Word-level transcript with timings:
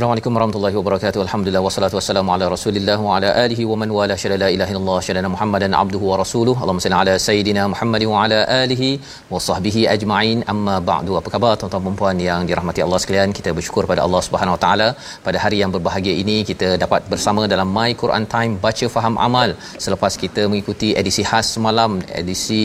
Assalamualaikum 0.00 0.36
warahmatullahi 0.36 0.76
wabarakatuh. 0.78 1.20
Alhamdulillah 1.24 1.60
wassalatu 1.64 1.96
wassalamu 1.98 2.30
ala 2.34 2.44
Rasulillah 2.52 2.96
wa 3.06 3.16
ala 3.16 3.30
alihi 3.42 3.64
wa 3.70 3.76
man 3.80 3.90
wala 3.96 4.14
syada 4.20 4.36
la 4.42 4.46
ilaha 4.54 4.70
illallah 4.72 5.00
syada 5.06 5.30
Muhammadan 5.32 5.72
abduhu 5.80 6.06
wa 6.10 6.16
rasuluh. 6.20 6.54
Allahumma 6.62 6.84
salli 6.84 6.96
ala 7.00 7.14
sayidina 7.24 7.62
Muhammad 7.72 8.02
wa 8.12 8.22
ala 8.22 8.38
alihi 8.62 8.88
wa 9.32 9.40
sahbihi 9.46 9.82
ajma'in. 9.94 10.38
Amma 10.52 10.76
ba'du. 10.90 11.12
Apa 11.20 11.32
khabar 11.34 11.50
tuan-tuan 11.62 11.84
dan 11.88 11.96
puan 11.98 12.22
yang 12.28 12.46
dirahmati 12.50 12.84
Allah 12.86 13.00
sekalian? 13.02 13.34
Kita 13.38 13.52
bersyukur 13.58 13.84
pada 13.90 14.00
Allah 14.06 14.22
Subhanahu 14.28 14.54
wa 14.56 14.60
taala 14.64 14.88
pada 15.26 15.38
hari 15.44 15.58
yang 15.62 15.74
berbahagia 15.76 16.14
ini 16.22 16.36
kita 16.52 16.70
dapat 16.84 17.10
bersama 17.12 17.44
dalam 17.54 17.68
My 17.76 17.90
Quran 18.04 18.24
Time 18.36 18.56
baca 18.64 18.88
faham 18.96 19.20
amal 19.26 19.52
selepas 19.86 20.16
kita 20.24 20.48
mengikuti 20.52 20.90
edisi 21.02 21.24
khas 21.32 21.52
semalam 21.58 22.00
edisi 22.22 22.62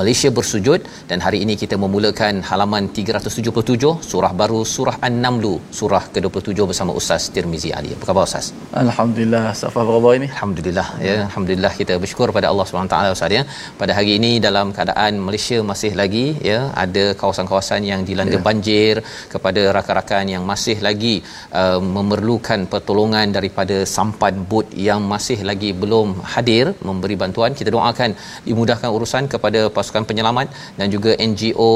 Malaysia 0.00 0.32
bersujud 0.40 0.82
dan 1.12 1.20
hari 1.28 1.40
ini 1.46 1.56
kita 1.62 1.78
memulakan 1.84 2.42
halaman 2.50 2.90
377 3.00 3.94
surah 4.10 4.34
baru 4.42 4.60
surah 4.74 4.98
An-Naml 5.10 5.48
surah 5.80 6.04
ke-27 6.16 6.70
bersama 6.72 6.92
Ustaz 7.00 7.22
Tirmizi 7.34 7.70
Ali. 7.78 7.90
Apa 7.96 8.04
khabar 8.08 8.24
Ustaz? 8.28 8.46
Alhamdulillah 8.82 9.44
Safa 9.62 9.80
apa 9.98 10.10
ini 10.18 10.26
Alhamdulillah 10.34 10.86
ya 11.06 11.16
alhamdulillah 11.26 11.72
kita 11.80 11.94
bersyukur 12.02 12.28
pada 12.36 12.46
Allah 12.52 12.64
Subhanahu 12.68 12.92
taala 12.94 13.08
Ustaz 13.16 13.38
ya. 13.38 13.42
Pada 13.80 13.92
hari 13.98 14.12
ini 14.18 14.30
dalam 14.46 14.66
keadaan 14.76 15.12
Malaysia 15.26 15.58
masih 15.70 15.92
lagi 16.00 16.24
ya 16.50 16.58
ada 16.84 17.04
kawasan-kawasan 17.20 17.80
yang 17.90 18.00
dilanda 18.08 18.38
ya. 18.38 18.42
banjir 18.48 18.94
kepada 19.34 19.62
rakan-rakan 19.76 20.24
yang 20.34 20.44
masih 20.52 20.76
lagi 20.88 21.14
uh, 21.60 21.78
memerlukan 21.96 22.60
pertolongan 22.72 23.26
daripada 23.38 23.78
sampan 23.96 24.36
bot 24.52 24.68
yang 24.88 25.02
masih 25.12 25.38
lagi 25.50 25.72
belum 25.82 26.08
hadir 26.34 26.64
memberi 26.88 27.18
bantuan 27.22 27.52
kita 27.60 27.70
doakan 27.76 28.10
dimudahkan 28.48 28.88
urusan 28.96 29.24
kepada 29.34 29.62
pasukan 29.76 30.06
penyelamat 30.10 30.48
dan 30.78 30.86
juga 30.96 31.12
NGO 31.30 31.72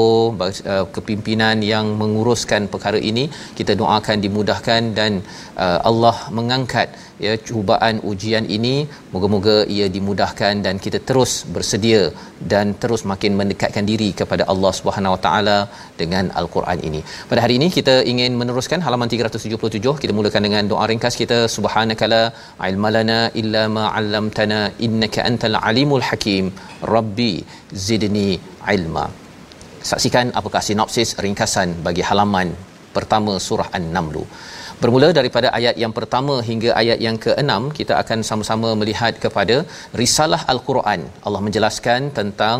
uh, 0.47 0.85
kepimpinan 0.97 1.57
yang 1.73 1.85
menguruskan 2.01 2.63
perkara 2.73 3.01
ini 3.11 3.25
kita 3.59 3.73
doakan 3.81 4.17
dimudahkan 4.25 4.81
dan 4.99 5.11
uh, 5.63 5.79
Allah 5.89 6.15
mengangkat 6.37 6.87
ya 7.25 7.33
cubaan 7.47 7.95
ujian 8.09 8.45
ini 8.57 8.73
moga-moga 9.13 9.55
ia 9.75 9.87
dimudahkan 9.95 10.55
dan 10.65 10.75
kita 10.85 10.99
terus 11.09 11.31
bersedia 11.55 12.01
dan 12.51 12.75
terus 12.81 13.01
makin 13.11 13.33
mendekatkan 13.39 13.85
diri 13.91 14.09
kepada 14.21 14.45
Allah 14.53 14.71
Subhanahu 14.79 15.15
Wa 15.15 15.21
Taala 15.25 15.57
dengan 16.01 16.25
al-Quran 16.41 16.79
ini. 16.89 17.01
Pada 17.31 17.41
hari 17.45 17.55
ini 17.59 17.69
kita 17.77 17.95
ingin 18.11 18.33
meneruskan 18.41 18.85
halaman 18.87 19.09
377 19.13 20.01
kita 20.03 20.13
mulakan 20.19 20.45
dengan 20.47 20.63
doa 20.71 20.85
ringkas 20.91 21.17
kita 21.21 21.39
subhanakala 21.57 22.23
ilmalana 22.69 23.19
illa 23.41 23.63
ma 23.77 23.85
'allamtana 23.93 24.61
innaka 24.87 25.25
antal 25.29 25.57
alimul 25.69 26.05
hakim 26.09 26.45
rabbi 26.95 27.33
zidni 27.87 28.29
ilma. 28.75 29.07
Saksikan 29.89 30.27
apakah 30.39 30.61
sinopsis 30.67 31.09
ringkasan 31.25 31.69
bagi 31.85 32.03
halaman 32.09 32.49
pertama 32.95 33.33
surah 33.47 33.69
An-Naml. 33.77 34.15
Bermula 34.81 35.07
daripada 35.17 35.47
ayat 35.57 35.75
yang 35.83 35.93
pertama 35.97 36.33
hingga 36.47 36.69
ayat 36.79 36.99
yang 37.05 37.15
ke-6 37.23 37.53
kita 37.77 37.93
akan 38.01 38.19
sama-sama 38.27 38.69
melihat 38.81 39.13
kepada 39.23 39.55
risalah 40.01 40.41
al-Quran. 40.53 41.01
Allah 41.25 41.41
menjelaskan 41.45 42.01
tentang 42.19 42.59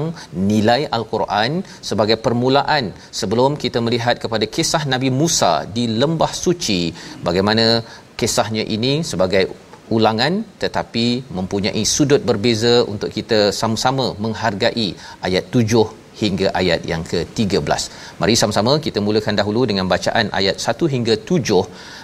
nilai 0.51 0.79
al-Quran 0.97 1.61
sebagai 1.89 2.17
permulaan 2.25 2.89
sebelum 3.19 3.53
kita 3.63 3.81
melihat 3.87 4.17
kepada 4.23 4.47
kisah 4.55 4.83
Nabi 4.93 5.11
Musa 5.19 5.53
di 5.77 5.85
lembah 6.01 6.31
suci 6.45 6.81
bagaimana 7.27 7.67
kisahnya 8.21 8.65
ini 8.77 8.93
sebagai 9.11 9.43
ulangan 9.97 10.33
tetapi 10.63 11.07
mempunyai 11.37 11.83
sudut 11.95 12.23
berbeza 12.31 12.75
untuk 12.93 13.13
kita 13.19 13.41
sama-sama 13.61 14.07
menghargai 14.25 14.89
ayat 15.29 15.45
7 15.61 15.96
hingga 16.21 16.47
ayat 16.61 16.81
yang 16.91 17.03
ke-13. 17.11 17.81
Mari 18.21 18.33
sama-sama 18.41 18.73
kita 18.85 18.99
mulakan 19.07 19.35
dahulu 19.39 19.61
dengan 19.69 19.85
bacaan 19.93 20.27
ayat 20.39 20.57
1 20.57 20.93
hingga 20.93 21.13
7 21.29 21.61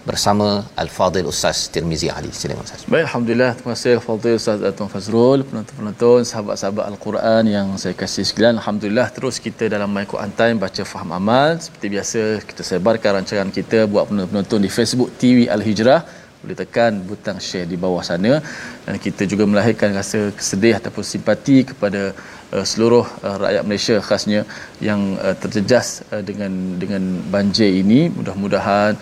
bersama 0.10 0.48
Al-Fadil 0.84 1.28
Ustaz 1.34 1.58
Tirmizi 1.74 2.08
Ali. 2.18 2.32
Silakan 2.40 2.64
Ustaz. 2.68 2.86
Baik, 2.94 3.06
Alhamdulillah. 3.10 3.52
Terima 3.58 3.74
kasih 3.76 3.94
Al-Fadil 4.00 4.36
Ustaz 4.42 4.58
Tuan 4.78 4.90
Fazrul, 4.96 5.40
penonton-penonton, 5.50 6.20
sahabat-sahabat 6.32 6.86
Al-Quran 6.92 7.44
yang 7.56 7.68
saya 7.84 7.96
kasih 8.02 8.26
sekalian. 8.30 8.56
Alhamdulillah, 8.62 9.08
terus 9.18 9.38
kita 9.46 9.66
dalam 9.76 9.90
My 9.96 10.06
Quran 10.14 10.32
Time 10.42 10.58
baca 10.66 10.84
faham 10.94 11.12
amal. 11.20 11.50
Seperti 11.66 11.88
biasa, 11.96 12.22
kita 12.50 12.62
sebarkan 12.72 13.12
rancangan 13.20 13.50
kita 13.60 13.80
buat 13.94 14.06
penonton-penonton 14.10 14.60
di 14.66 14.70
Facebook 14.78 15.10
TV 15.22 15.50
Al-Hijrah 15.56 16.02
boleh 16.44 16.58
tekan 16.60 17.00
butang 17.10 17.38
share 17.40 17.68
di 17.74 17.78
bawah 17.84 18.04
sana 18.04 18.44
dan 18.84 18.96
kita 19.06 19.24
juga 19.32 19.48
melahirkan 19.52 19.96
rasa 20.00 20.20
kesedih 20.38 20.76
ataupun 20.80 21.04
simpati 21.12 21.58
kepada 21.70 22.12
uh, 22.56 22.66
seluruh 22.72 23.06
uh, 23.26 23.38
rakyat 23.44 23.64
Malaysia 23.70 23.96
khasnya 24.08 24.42
yang 24.88 25.02
uh, 25.18 25.36
terjejas 25.44 25.88
dengan 26.30 26.54
dengan 26.82 27.04
banjir 27.34 27.70
ini. 27.84 28.02
Mudah-mudahan 28.18 28.94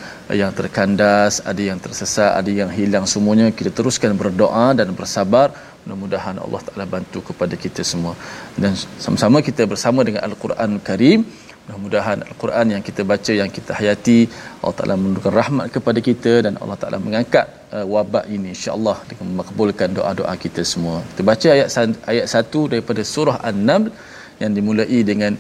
yang 0.42 0.52
terkandas 0.60 1.44
ada 1.52 1.62
yang 1.70 1.80
tersesat 1.86 2.32
ada 2.40 2.52
yang 2.62 2.72
hilang 2.80 3.06
semuanya 3.14 3.52
kita 3.60 3.72
teruskan 3.80 4.16
berdoa 4.24 4.68
dan 4.80 4.96
bersabar. 5.00 5.52
Mudah-mudahan 5.84 6.38
Allah 6.46 6.62
Taala 6.66 6.86
bantu 6.96 7.20
kepada 7.30 7.56
kita 7.64 7.82
semua. 7.92 8.14
Dan 8.62 8.78
sama-sama 9.06 9.38
kita 9.48 9.66
bersama 9.74 10.06
dengan 10.08 10.22
Al-Quran 10.30 10.78
Karim 10.88 11.26
Mudah-mudahan 11.66 12.20
Al-Quran 12.30 12.66
yang 12.74 12.84
kita 12.88 13.02
baca, 13.12 13.32
yang 13.42 13.50
kita 13.58 13.72
hayati, 13.80 14.20
Allah 14.62 14.76
Ta'ala 14.80 14.96
menurunkan 15.02 15.34
rahmat 15.42 15.66
kepada 15.76 16.00
kita 16.08 16.34
dan 16.46 16.54
Allah 16.62 16.78
Ta'ala 16.82 16.98
mengangkat 17.08 17.46
uh, 17.76 17.86
wabak 17.94 18.26
ini 18.36 18.50
insyaAllah 18.56 18.98
dengan 19.10 19.28
makbulkan 19.40 19.90
doa-doa 19.98 20.34
kita 20.46 20.62
semua. 20.72 20.98
Kita 21.12 21.24
baca 21.32 21.48
ayat 21.56 21.70
ayat 22.12 22.26
satu 22.34 22.62
daripada 22.74 23.02
surah 23.14 23.38
An-Naml 23.50 23.94
yang 24.42 24.52
dimulai 24.58 25.00
dengan 25.12 25.34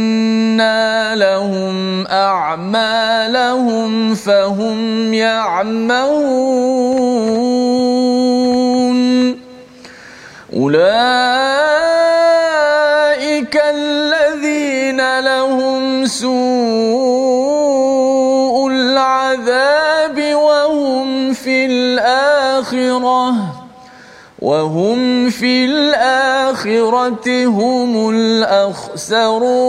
لهم 1.15 2.07
أعمالهم 2.07 3.35
فهم 4.15 5.13
يعمهون. 5.13 6.57
أولئك 10.53 11.56
الآخرة 23.05 23.67
وهم 24.39 25.29
في 25.29 25.65
الآخرة 25.65 27.45
هم 27.45 28.09
الأخسرون. 28.09 29.67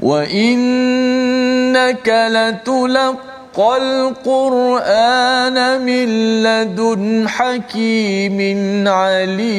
وإنك 0.00 2.08
لتلقى 2.08 3.76
القرآن 3.76 5.80
من 5.80 6.08
لدن 6.42 7.28
حكيم 7.28 8.38
عليم. 8.88 9.54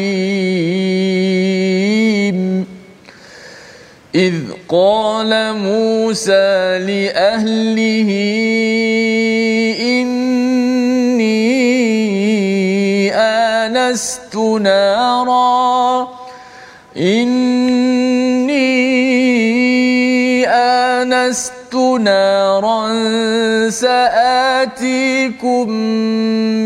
إذ 4.15 4.33
قال 4.69 5.57
موسى 5.57 6.79
لأهله 6.87 8.09
إني 9.81 11.35
آنست 13.13 14.35
نارا 14.35 16.07
إني 16.97 18.55
آنست 20.47 21.75
نارا 21.99 22.89
سآتيكم 23.69 25.69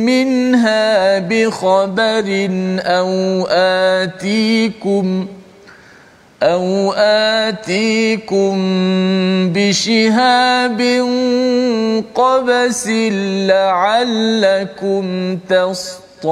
منها 0.06 1.20
بخبر 1.20 2.50
أو 2.80 3.48
آتيكم 3.50 5.28
أو 6.44 6.94
آتيكم 7.48 8.56
بشهاب 9.54 10.82
قبس 12.16 12.88
لعلكم 13.52 15.04
تصطلون 15.50 16.30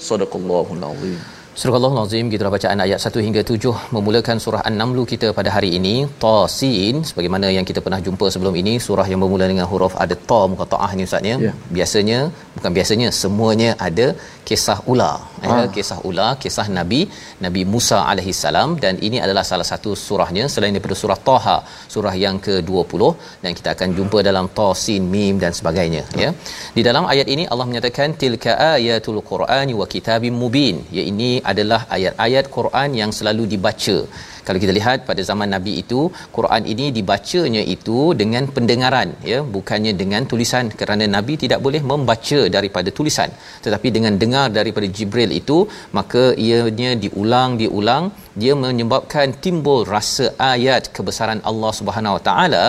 صدق 0.00 0.36
الله 0.36 0.66
العظيم. 0.72 1.35
Surah 1.60 1.78
Al-Azim 1.88 2.26
kita 2.32 2.50
bacaan 2.54 2.80
ayat 2.84 3.00
1 3.08 3.22
hingga 3.26 3.42
7 3.50 3.70
memulakan 3.96 4.36
surah 4.44 4.60
An-Naml 4.68 4.98
kita 5.12 5.28
pada 5.36 5.50
hari 5.54 5.70
ini 5.78 5.94
Tasin 6.22 6.96
sebagaimana 7.08 7.48
yang 7.56 7.66
kita 7.70 7.80
pernah 7.84 8.00
jumpa 8.06 8.26
sebelum 8.34 8.54
ini 8.62 8.74
surah 8.86 9.06
yang 9.10 9.20
bermula 9.24 9.46
dengan 9.52 9.66
huruf 9.70 9.94
ada 10.04 10.16
ta 10.30 10.40
muka 10.52 10.64
taah 10.72 10.90
ni 10.98 11.06
ustaz 11.08 11.30
ya. 11.30 11.36
Yeah. 11.46 11.54
Biasanya 11.76 12.18
bukan 12.56 12.72
biasanya 12.78 13.08
semuanya 13.20 13.70
ada 13.86 14.08
kisah 14.48 14.76
ula 14.92 15.08
ha. 15.14 15.46
ya 15.46 15.62
kisah 15.76 15.98
ula 16.08 16.28
kisah 16.42 16.66
Nabi 16.78 17.00
Nabi 17.44 17.62
Musa 17.72 17.98
alaihi 18.10 18.34
salam 18.42 18.76
dan 18.84 19.00
ini 19.08 19.18
adalah 19.24 19.44
salah 19.50 19.66
satu 19.70 19.90
surahnya 20.04 20.44
selain 20.54 20.76
daripada 20.76 20.98
surah 21.02 21.18
Taha 21.30 21.56
surah 21.94 22.14
yang 22.24 22.36
ke-20 22.48 23.02
dan 23.46 23.50
kita 23.60 23.70
akan 23.76 23.88
jumpa 24.00 24.20
dalam 24.28 24.48
Ta 24.58 24.68
Sin 24.84 25.08
Mim 25.14 25.40
dan 25.46 25.54
sebagainya 25.60 26.04
ya. 26.24 26.30
Di 26.76 26.84
dalam 26.90 27.06
ayat 27.14 27.28
ini 27.36 27.46
Allah 27.52 27.68
menyatakan 27.72 28.20
tilka 28.22 28.54
ayatul 28.76 29.20
Qur'ani 29.32 29.74
wa 29.80 29.88
kitabim 29.96 30.36
mubin 30.44 30.78
ya 30.98 31.04
ini 31.14 31.32
adalah 31.52 31.80
ayat-ayat 31.96 32.44
Quran 32.56 32.90
yang 33.00 33.10
selalu 33.18 33.44
dibaca. 33.52 33.98
Kalau 34.46 34.58
kita 34.62 34.72
lihat 34.78 34.98
pada 35.08 35.22
zaman 35.28 35.48
nabi 35.54 35.72
itu 35.82 36.00
Quran 36.36 36.62
ini 36.72 36.86
dibacanya 36.96 37.62
itu 37.74 37.98
dengan 38.20 38.44
pendengaran 38.56 39.08
ya 39.30 39.38
bukannya 39.54 39.92
dengan 40.02 40.22
tulisan 40.30 40.70
kerana 40.80 41.04
nabi 41.14 41.34
tidak 41.44 41.60
boleh 41.66 41.82
membaca 41.90 42.40
daripada 42.56 42.90
tulisan. 42.98 43.30
Tetapi 43.64 43.90
dengan 43.96 44.14
dengar 44.22 44.46
daripada 44.58 44.88
Jibril 44.96 45.32
itu 45.40 45.58
maka 45.98 46.24
ianya 46.46 46.92
diulang 47.04 47.58
diulang 47.62 48.04
dia 48.42 48.54
menyebabkan 48.64 49.34
timbul 49.46 49.82
rasa 49.94 50.28
ayat 50.52 50.94
kebesaran 50.98 51.42
Allah 51.50 51.72
Subhanahu 51.80 52.16
Wa 52.18 52.24
Taala. 52.30 52.64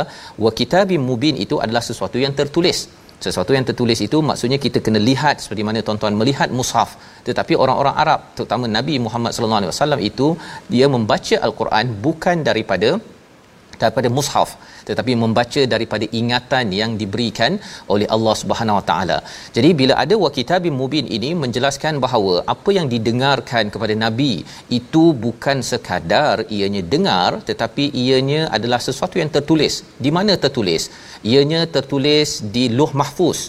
Wa 0.46 0.52
kitabim 0.60 1.04
mubin 1.10 1.38
itu 1.46 1.58
adalah 1.66 1.86
sesuatu 1.90 2.18
yang 2.26 2.34
tertulis 2.42 2.80
sesuatu 3.26 3.52
yang 3.58 3.66
tertulis 3.70 4.00
itu 4.08 4.18
maksudnya 4.30 4.58
kita 4.66 4.80
kena 4.86 5.00
lihat 5.10 5.42
seperti 5.44 5.64
mana 5.68 5.82
tuan-tuan 5.88 6.16
melihat 6.22 6.50
mushaf. 6.58 6.90
Tetapi 7.28 7.54
orang-orang 7.64 7.96
Arab 8.04 8.20
terutama 8.38 8.66
Nabi 8.78 8.96
Muhammad 9.06 9.32
sallallahu 9.36 9.62
alaihi 9.62 9.74
wasallam 9.74 10.02
itu 10.10 10.28
dia 10.74 10.88
membaca 10.96 11.36
al-Quran 11.48 11.86
bukan 12.06 12.38
daripada 12.50 12.90
daripada 13.82 14.10
mushaf 14.18 14.52
tetapi 14.90 15.14
membaca 15.24 15.62
daripada 15.74 16.06
ingatan 16.20 16.66
yang 16.80 16.92
diberikan 17.02 17.52
oleh 17.94 18.08
Allah 18.16 18.36
Subhanahu 18.42 18.78
Wa 18.80 18.86
Taala. 18.90 19.18
Jadi 19.56 19.70
bila 19.80 19.94
ada 20.04 20.16
wa 20.24 20.30
kitabim 20.38 20.76
mubin 20.82 21.06
ini 21.18 21.30
menjelaskan 21.44 22.00
bahawa 22.06 22.34
apa 22.54 22.70
yang 22.78 22.88
didengarkan 22.94 23.74
kepada 23.74 23.96
nabi 24.06 24.34
itu 24.80 25.04
bukan 25.26 25.60
sekadar 25.72 26.36
ianya 26.58 26.84
dengar 26.94 27.30
tetapi 27.50 27.86
ianya 28.04 28.42
adalah 28.58 28.82
sesuatu 28.88 29.18
yang 29.22 29.32
tertulis. 29.38 29.76
Di 30.06 30.12
mana 30.18 30.36
tertulis? 30.46 30.84
Ianya 31.32 31.62
tertulis 31.78 32.30
di 32.56 32.66
Luh 32.80 32.92
Mahfuz 33.02 33.40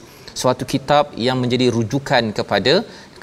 suatu 0.41 0.65
kitab 0.73 1.05
yang 1.27 1.37
menjadi 1.43 1.67
rujukan 1.77 2.25
kepada 2.39 2.75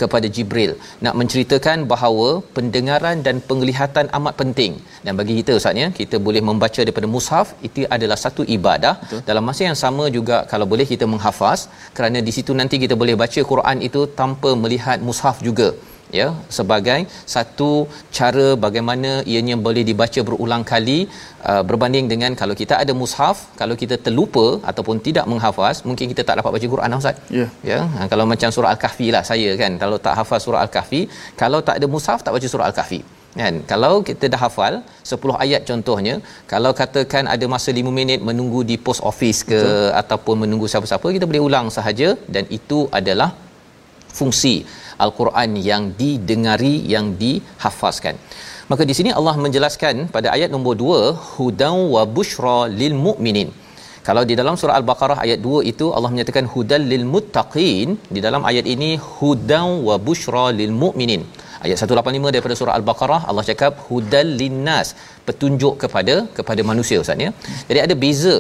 kepada 0.01 0.27
Jibril. 0.35 0.71
Nak 1.05 1.15
menceritakan 1.19 1.77
bahawa 1.93 2.29
pendengaran 2.57 3.17
dan 3.27 3.35
penglihatan 3.49 4.07
amat 4.17 4.33
penting. 4.41 4.73
Dan 5.05 5.13
bagi 5.19 5.35
kita 5.39 5.51
ustaz 5.59 5.81
ya 5.83 5.89
kita 5.99 6.17
boleh 6.27 6.43
membaca 6.49 6.79
daripada 6.85 7.09
mushaf 7.15 7.47
itu 7.67 7.87
adalah 7.97 8.19
satu 8.25 8.43
ibadah. 8.57 8.93
Betul. 9.01 9.21
dalam 9.29 9.43
masa 9.49 9.61
yang 9.69 9.77
sama 9.83 10.03
juga 10.17 10.37
kalau 10.51 10.65
boleh 10.71 10.85
kita 10.93 11.05
menghafaz 11.13 11.59
kerana 11.97 12.19
di 12.27 12.31
situ 12.37 12.51
nanti 12.59 12.75
kita 12.83 12.95
boleh 13.01 13.15
baca 13.21 13.41
Quran 13.51 13.77
itu 13.87 14.01
tanpa 14.19 14.49
melihat 14.63 14.97
mushaf 15.07 15.37
juga 15.47 15.67
ya 16.19 16.27
sebagai 16.57 16.99
satu 17.35 17.71
cara 18.17 18.47
bagaimana 18.65 19.11
ianya 19.31 19.55
boleh 19.67 19.83
dibaca 19.89 20.21
berulang 20.27 20.63
kali 20.71 20.99
uh, 21.49 21.63
berbanding 21.69 22.07
dengan 22.13 22.31
kalau 22.41 22.55
kita 22.61 22.75
ada 22.83 22.95
mushaf 23.01 23.37
kalau 23.61 23.77
kita 23.81 23.97
terlupa 24.05 24.45
ataupun 24.71 25.03
tidak 25.07 25.27
menghafaz 25.33 25.77
mungkin 25.89 26.07
kita 26.13 26.23
tak 26.29 26.37
dapat 26.41 26.53
baca 26.55 26.69
Quran 26.75 26.97
ustaz 27.01 27.17
yeah. 27.39 27.49
ya 27.71 27.79
ha, 27.95 28.07
kalau 28.13 28.25
macam 28.33 28.49
surah 28.55 28.71
al-kahfi 28.75 29.09
lah 29.17 29.23
saya 29.31 29.51
kan 29.63 29.73
kalau 29.83 29.99
tak 30.07 30.15
hafaz 30.21 30.41
surah 30.47 30.63
al-kahfi 30.65 31.01
kalau 31.43 31.61
tak 31.67 31.77
ada 31.81 31.89
mushaf 31.95 32.19
tak 32.25 32.33
baca 32.37 32.49
surah 32.53 32.67
al-kahfi 32.71 33.01
kan 33.39 33.55
kalau 33.71 33.93
kita 34.09 34.25
dah 34.33 34.39
hafal 34.43 34.73
10 35.13 35.43
ayat 35.45 35.61
contohnya 35.69 36.15
kalau 36.51 36.71
katakan 36.81 37.23
ada 37.33 37.45
masa 37.53 37.69
5 37.79 37.99
minit 37.99 38.19
menunggu 38.29 38.61
di 38.69 38.75
post 38.85 39.01
office 39.11 39.41
ke 39.51 39.59
Betul. 39.63 39.89
ataupun 40.01 40.35
menunggu 40.43 40.67
siapa-siapa 40.73 41.07
kita 41.15 41.27
boleh 41.31 41.43
ulang 41.47 41.67
sahaja 41.77 42.09
dan 42.35 42.45
itu 42.59 42.79
adalah 42.99 43.29
fungsi 44.19 44.55
al-Quran 45.05 45.51
yang 45.69 45.83
didengari 46.01 46.75
yang 46.93 47.05
dihafazkan. 47.21 48.17
Maka 48.71 48.83
di 48.89 48.93
sini 48.97 49.09
Allah 49.19 49.35
menjelaskan 49.45 49.95
pada 50.15 50.27
ayat 50.35 50.49
nombor 50.55 50.73
2 50.81 51.01
hudan 51.35 51.75
wa 51.95 52.03
bushra 52.17 52.59
lil 52.79 52.95
mu'minin. 53.05 53.49
Kalau 54.07 54.23
di 54.29 54.33
dalam 54.39 54.55
surah 54.59 54.75
Al-Baqarah 54.79 55.17
ayat 55.25 55.39
2 55.45 55.71
itu 55.71 55.85
Allah 55.97 56.09
menyatakan 56.13 56.45
hudal 56.53 56.83
lil 56.91 57.05
muttaqin, 57.13 57.89
di 58.15 58.19
dalam 58.25 58.41
ayat 58.49 58.65
ini 58.73 58.89
hudan 59.17 59.67
wa 59.87 59.95
bushra 60.07 60.45
lil 60.59 60.73
mu'minin. 60.81 61.21
Ayat 61.65 61.77
185 61.81 62.33
daripada 62.33 62.55
surah 62.59 62.73
Al-Baqarah 62.79 63.21
Allah 63.29 63.43
cakap 63.49 63.73
hudal 63.87 64.29
linnas, 64.41 64.87
petunjuk 65.27 65.73
kepada 65.83 66.15
kepada 66.37 66.61
manusia 66.71 66.97
Ustaz 67.03 67.25
ya. 67.25 67.31
Jadi 67.69 67.79
ada 67.85 67.95
beza 68.03 68.35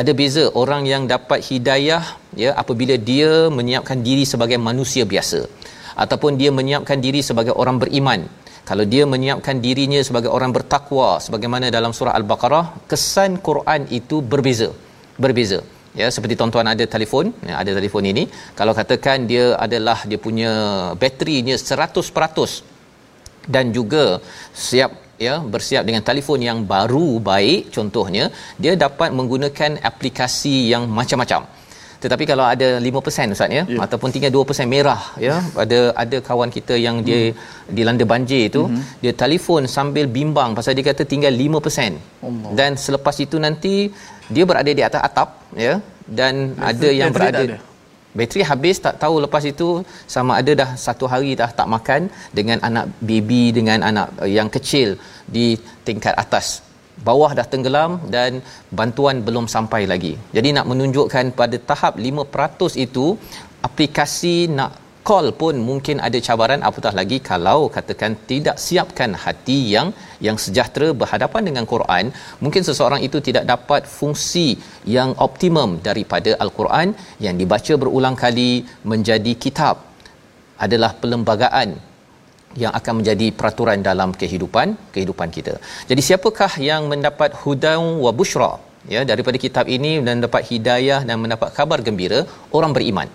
ada 0.00 0.12
beza 0.20 0.44
orang 0.62 0.82
yang 0.92 1.02
dapat 1.14 1.40
hidayah 1.48 2.02
ya 2.42 2.50
apabila 2.62 2.94
dia 3.10 3.30
menyiapkan 3.58 3.98
diri 4.06 4.24
sebagai 4.32 4.58
manusia 4.68 5.04
biasa 5.12 5.40
ataupun 6.04 6.34
dia 6.40 6.50
menyiapkan 6.58 6.98
diri 7.04 7.20
sebagai 7.28 7.54
orang 7.62 7.78
beriman. 7.82 8.22
Kalau 8.68 8.84
dia 8.92 9.04
menyiapkan 9.12 9.56
dirinya 9.64 10.00
sebagai 10.08 10.30
orang 10.36 10.50
bertakwa 10.56 11.08
sebagaimana 11.24 11.68
dalam 11.76 11.92
surah 11.96 12.16
al-baqarah 12.18 12.64
kesan 12.90 13.32
Quran 13.46 13.86
itu 13.98 14.18
berbeza 14.32 14.68
berbeza. 15.24 15.60
Ya 16.00 16.06
seperti 16.14 16.34
tuan-tuan 16.38 16.66
ada 16.72 16.84
telefon 16.94 17.30
ya, 17.48 17.54
ada 17.62 17.70
telefon 17.78 18.04
ini. 18.12 18.24
Kalau 18.58 18.72
katakan 18.78 19.28
dia 19.30 19.44
adalah 19.66 19.98
dia 20.10 20.18
punya 20.26 20.52
baterinya 21.02 21.54
100% 21.54 22.74
dan 23.54 23.70
juga 23.76 24.04
siap 24.66 25.03
ya 25.26 25.34
bersiap 25.54 25.82
dengan 25.88 26.02
telefon 26.08 26.40
yang 26.48 26.58
baru 26.72 27.08
baik 27.32 27.70
contohnya 27.76 28.24
dia 28.62 28.72
dapat 28.84 29.10
menggunakan 29.18 29.78
aplikasi 29.90 30.56
yang 30.72 30.84
macam-macam 30.98 31.42
tetapi 32.04 32.24
kalau 32.30 32.44
ada 32.54 32.68
5% 32.86 33.34
ustaz 33.34 33.50
ya 33.56 33.62
yeah. 33.64 33.80
ataupun 33.84 34.08
tinggal 34.14 34.32
2% 34.36 34.72
merah 34.74 35.02
ya 35.26 35.36
ada 35.64 35.80
ada 36.02 36.18
kawan 36.28 36.50
kita 36.56 36.74
yang 36.86 36.96
dia 37.08 37.20
mm. 37.32 37.72
dilanda 37.76 38.04
banjir 38.12 38.42
itu 38.50 38.62
mm-hmm. 38.64 39.00
dia 39.04 39.12
telefon 39.22 39.64
sambil 39.76 40.06
bimbang 40.16 40.52
pasal 40.58 40.76
dia 40.78 40.86
kata 40.90 41.04
tinggal 41.12 41.32
5% 41.32 41.48
Allah. 42.28 42.52
dan 42.58 42.70
selepas 42.86 43.16
itu 43.26 43.38
nanti 43.46 43.74
dia 44.34 44.44
berada 44.50 44.72
di 44.78 44.82
atas 44.88 45.00
atap 45.08 45.28
ya 45.66 45.74
dan 46.18 46.34
bateri, 46.52 46.70
ada 46.70 46.88
yang 47.00 47.12
berada 47.16 47.40
ada. 47.48 47.56
Bateri 48.18 48.42
habis 48.50 48.76
tak 48.86 48.94
tahu 49.02 49.14
lepas 49.24 49.44
itu 49.52 49.68
sama 50.14 50.32
ada 50.40 50.52
dah 50.62 50.70
satu 50.86 51.04
hari 51.12 51.32
dah 51.40 51.50
tak 51.58 51.68
makan 51.74 52.02
dengan 52.38 52.58
anak 52.68 52.86
baby 53.08 53.42
dengan 53.58 53.78
anak 53.90 54.08
yang 54.38 54.48
kecil 54.56 54.88
di 55.36 55.46
tingkat 55.88 56.14
atas 56.24 56.46
bawah 57.08 57.30
dah 57.38 57.46
tenggelam 57.52 57.92
dan 58.14 58.38
bantuan 58.78 59.18
belum 59.26 59.46
sampai 59.54 59.82
lagi. 59.92 60.14
Jadi 60.36 60.48
nak 60.56 60.66
menunjukkan 60.70 61.34
pada 61.40 61.56
tahap 61.70 61.98
5% 61.98 62.78
itu 62.86 63.06
aplikasi 63.68 64.36
nak 64.58 64.83
call 65.08 65.26
pun 65.40 65.54
mungkin 65.68 65.96
ada 66.06 66.18
cabaran 66.26 66.60
apatah 66.68 66.92
lagi 66.98 67.18
kalau 67.30 67.60
katakan 67.76 68.12
tidak 68.30 68.56
siapkan 68.66 69.12
hati 69.24 69.58
yang 69.74 69.88
yang 70.26 70.36
sejahtera 70.44 70.88
berhadapan 71.00 71.42
dengan 71.48 71.64
Quran 71.72 72.04
mungkin 72.44 72.62
seseorang 72.68 73.00
itu 73.08 73.20
tidak 73.28 73.44
dapat 73.52 73.82
fungsi 73.96 74.46
yang 74.96 75.12
optimum 75.26 75.70
daripada 75.88 76.32
al-Quran 76.44 76.96
yang 77.26 77.36
dibaca 77.40 77.74
berulang 77.82 78.16
kali 78.24 78.52
menjadi 78.92 79.34
kitab 79.46 79.76
adalah 80.66 80.90
perlembagaan 81.00 81.70
yang 82.62 82.72
akan 82.78 82.94
menjadi 83.00 83.26
peraturan 83.38 83.78
dalam 83.88 84.10
kehidupan 84.20 84.68
kehidupan 84.94 85.28
kita. 85.36 85.54
Jadi 85.90 86.02
siapakah 86.08 86.52
yang 86.70 86.82
mendapat 86.92 87.30
hudan 87.42 87.82
wa 88.04 88.12
bushra 88.18 88.52
ya 88.94 89.02
daripada 89.10 89.36
kitab 89.44 89.66
ini 89.76 89.92
dan 90.06 90.22
dapat 90.26 90.42
hidayah 90.50 91.00
dan 91.08 91.16
mendapat 91.24 91.50
kabar 91.58 91.78
gembira 91.86 92.20
orang 92.58 92.72
beriman. 92.76 93.08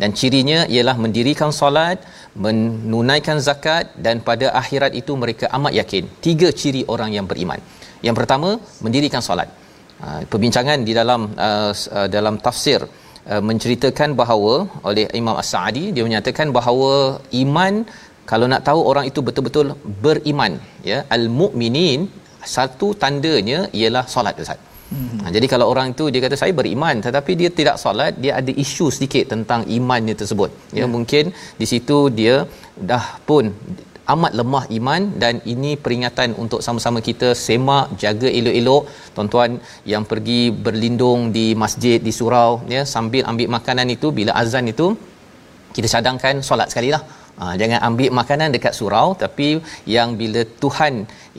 Dan 0.00 0.10
cirinya 0.18 0.58
ialah 0.74 0.96
mendirikan 1.04 1.50
solat, 1.60 1.98
menunaikan 2.44 3.38
zakat 3.46 3.96
dan 4.06 4.16
pada 4.28 4.46
akhirat 4.60 4.92
itu 5.00 5.12
mereka 5.22 5.46
amat 5.58 5.72
yakin. 5.80 6.04
Tiga 6.26 6.48
ciri 6.60 6.82
orang 6.94 7.12
yang 7.16 7.26
beriman. 7.30 7.60
Yang 8.06 8.16
pertama, 8.20 8.50
mendirikan 8.84 9.22
solat. 9.28 9.48
Ha, 10.04 10.08
perbincangan 10.32 10.78
di 10.88 10.92
dalam 10.98 11.20
uh, 11.46 11.72
uh, 11.98 12.08
dalam 12.14 12.34
tafsir 12.46 12.80
uh, 12.84 13.42
menceritakan 13.48 14.10
bahawa 14.20 14.54
oleh 14.88 15.04
Imam 15.20 15.36
As-Sa'di 15.42 15.84
dia 15.96 16.04
menyatakan 16.08 16.52
bahawa 16.56 16.90
iman 17.42 17.74
kalau 18.30 18.46
nak 18.52 18.62
tahu 18.68 18.80
orang 18.90 19.04
itu 19.10 19.20
betul-betul 19.26 19.72
beriman 20.04 20.52
ya 20.90 20.98
al-mukminin 21.16 22.00
satu 22.56 22.88
tandanya 23.04 23.60
ialah 23.78 24.04
solat 24.14 24.42
ustaz 24.44 24.60
Hmm. 24.94 25.18
Ha, 25.22 25.30
jadi 25.34 25.46
kalau 25.52 25.66
orang 25.72 25.88
itu 25.92 26.04
dia 26.14 26.20
kata 26.24 26.36
saya 26.40 26.52
beriman 26.58 26.96
tetapi 27.06 27.32
dia 27.40 27.50
tidak 27.58 27.76
solat 27.82 28.14
dia 28.22 28.32
ada 28.40 28.52
isu 28.64 28.86
sedikit 28.96 29.24
tentang 29.32 29.60
imannya 29.76 30.14
tersebut 30.20 30.50
ya 30.70 30.78
yeah. 30.78 30.88
mungkin 30.94 31.24
di 31.60 31.66
situ 31.72 31.98
dia 32.18 32.36
dah 32.90 33.04
pun 33.28 33.44
amat 34.14 34.32
lemah 34.38 34.64
iman 34.78 35.02
dan 35.22 35.34
ini 35.52 35.70
peringatan 35.84 36.30
untuk 36.42 36.60
sama-sama 36.66 37.00
kita 37.08 37.28
semak 37.46 37.86
jaga 38.02 38.28
elok-elok 38.38 38.82
tuan-tuan 39.14 39.50
yang 39.92 40.04
pergi 40.10 40.40
berlindung 40.66 41.20
di 41.36 41.46
masjid 41.62 41.98
di 42.06 42.14
surau 42.18 42.50
ya 42.74 42.82
sambil 42.94 43.24
ambil 43.32 43.50
makanan 43.56 43.90
itu 43.96 44.10
bila 44.18 44.34
azan 44.42 44.70
itu 44.74 44.88
kita 45.76 45.88
cadangkan 45.94 46.36
solat 46.48 46.70
sekali 46.72 46.90
lah 46.94 47.02
Ha, 47.40 47.46
jangan 47.60 47.80
ambil 47.88 48.10
makanan 48.18 48.50
dekat 48.54 48.74
surau 48.78 49.08
tapi 49.22 49.48
yang 49.94 50.10
bila 50.20 50.42
Tuhan 50.62 50.94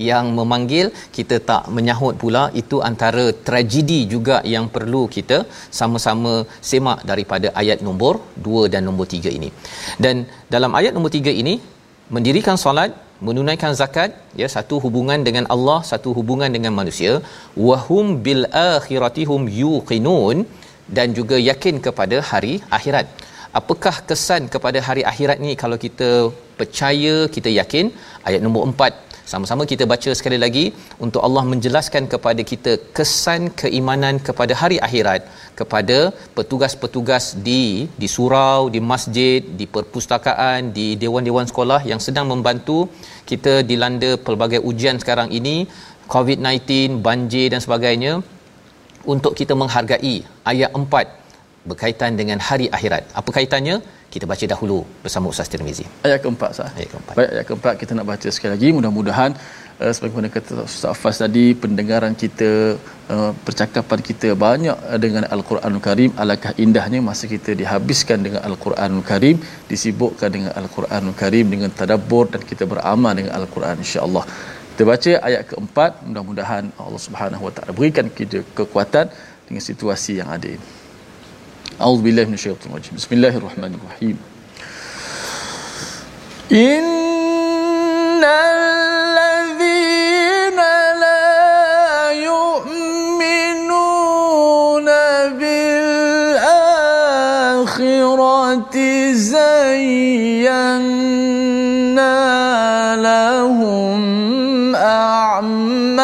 yang 0.09 0.25
memanggil 0.39 0.85
kita 1.15 1.37
tak 1.49 1.63
menyahut 1.77 2.15
pula 2.23 2.43
itu 2.61 2.79
antara 2.89 3.25
tragedi 3.47 3.99
juga 4.13 4.37
yang 4.53 4.67
perlu 4.75 5.01
kita 5.15 5.39
sama-sama 5.79 6.33
semak 6.69 7.01
daripada 7.11 7.49
ayat 7.61 7.81
nombor 7.87 8.13
2 8.49 8.71
dan 8.75 8.83
nombor 8.89 9.07
3 9.19 9.37
ini. 9.39 9.49
Dan 10.05 10.15
dalam 10.55 10.73
ayat 10.81 10.93
nombor 10.97 11.13
3 11.17 11.41
ini 11.41 11.55
mendirikan 12.15 12.57
solat 12.65 12.91
menunaikan 13.27 13.73
zakat 13.79 14.09
ya 14.41 14.47
satu 14.55 14.75
hubungan 14.83 15.19
dengan 15.27 15.45
Allah 15.53 15.79
satu 15.91 16.09
hubungan 16.17 16.51
dengan 16.55 16.73
manusia 16.79 17.13
wahum 17.69 18.07
bil 18.25 18.43
akhiratihum 18.73 19.43
yuqinun 19.61 20.39
dan 20.97 21.07
juga 21.17 21.37
yakin 21.49 21.75
kepada 21.85 22.17
hari 22.29 22.53
akhirat 22.77 23.07
apakah 23.59 23.95
kesan 24.09 24.43
kepada 24.53 24.79
hari 24.87 25.03
akhirat 25.11 25.37
ni 25.45 25.51
kalau 25.63 25.77
kita 25.85 26.09
percaya 26.59 27.15
kita 27.35 27.49
yakin? 27.59 27.85
Ayat 28.27 28.41
nombor 28.45 28.63
4 28.71 29.07
sama-sama 29.31 29.63
kita 29.71 29.83
baca 29.91 30.11
sekali 30.17 30.37
lagi. 30.43 30.63
Untuk 31.05 31.21
Allah 31.27 31.43
menjelaskan 31.51 32.03
kepada 32.13 32.41
kita 32.51 32.73
kesan 32.97 33.41
keimanan 33.61 34.15
kepada 34.27 34.53
hari 34.61 34.77
akhirat 34.87 35.21
kepada 35.59 35.97
petugas-petugas 36.37 37.25
di 37.47 37.63
di 38.01 38.07
surau, 38.15 38.61
di 38.75 38.79
masjid, 38.91 39.41
di 39.59 39.65
perpustakaan, 39.75 40.71
di 40.77 40.87
dewan-dewan 41.03 41.47
sekolah 41.51 41.81
yang 41.91 42.01
sedang 42.07 42.27
membantu 42.33 42.79
kita 43.31 43.53
dilanda 43.71 44.11
pelbagai 44.27 44.61
ujian 44.71 44.97
sekarang 45.03 45.29
ini 45.39 45.57
COVID-19, 46.15 47.03
banjir 47.07 47.47
dan 47.53 47.61
sebagainya. 47.67 48.13
Untuk 49.13 49.33
kita 49.39 49.53
menghargai 49.59 50.15
ayat 50.51 50.71
berkaitan 51.71 52.11
dengan 52.19 52.39
hari 52.47 52.67
akhirat. 52.77 53.03
Apa 53.19 53.29
kaitannya? 53.37 53.77
Kita 54.13 54.25
baca 54.31 54.45
dahulu 54.51 54.77
bersama 55.03 55.25
Ustaz 55.31 55.47
Tirmizi. 55.51 55.85
Ayat 56.07 56.19
keempat 56.23 56.51
sah. 56.57 56.69
Ayat 56.77 56.89
keempat. 56.93 57.13
Baik, 57.19 57.29
ayat 57.35 57.45
keempat 57.49 57.73
kita 57.81 57.91
nak 57.97 58.05
baca 58.11 58.27
sekali 58.35 58.51
lagi. 58.55 58.69
Mudah-mudahan 58.77 59.31
uh, 59.83 59.91
sebagaimana 59.95 60.27
kata 60.35 60.63
Ustaz 60.63 60.95
Fas 61.01 61.17
tadi, 61.23 61.45
pendengaran 61.63 62.13
kita, 62.23 62.49
uh, 63.15 63.31
percakapan 63.47 63.99
kita 64.09 64.29
banyak 64.45 64.77
dengan 65.05 65.27
Al-Quranul 65.35 65.83
Karim. 65.87 66.11
Alangkah 66.23 66.53
indahnya 66.65 67.01
masa 67.09 67.27
kita 67.35 67.51
dihabiskan 67.61 68.23
dengan 68.27 68.41
Al-Quranul 68.49 69.05
Karim, 69.11 69.43
disibukkan 69.71 70.31
dengan 70.37 70.51
Al-Quranul 70.61 71.17
Karim 71.23 71.45
dengan 71.55 71.69
tadabbur 71.81 72.25
dan 72.33 72.41
kita 72.51 72.63
beramal 72.73 73.13
dengan 73.19 73.35
Al-Quran 73.41 73.83
insya-Allah. 73.85 74.23
Kita 74.71 74.85
baca 74.93 75.11
ayat 75.27 75.43
keempat, 75.51 75.91
mudah-mudahan 76.07 76.65
Allah 76.87 77.01
Subhanahu 77.09 77.43
Wa 77.49 77.53
Taala 77.57 77.71
berikan 77.79 78.07
kita 78.19 78.39
kekuatan 78.57 79.05
dengan 79.49 79.63
situasi 79.69 80.21
yang 80.21 80.31
ada 80.37 80.47
ini. 80.55 80.76
أعوذ 81.81 82.01
بالله 82.01 82.25
من 82.25 82.33
الشيطان 82.33 82.71
الرجيم. 82.71 82.91
بسم 82.95 83.15
الله 83.15 83.37
الرحمن 83.37 83.73
الرحيم. 83.77 84.17
إن 86.51 88.23
الذين 88.97 89.69
لا 91.05 92.11
يؤمنون 92.11 93.25
بالآخرة 95.37 96.35
زينا 99.13 100.17
لهم 102.97 104.01
أعمال 104.75 105.96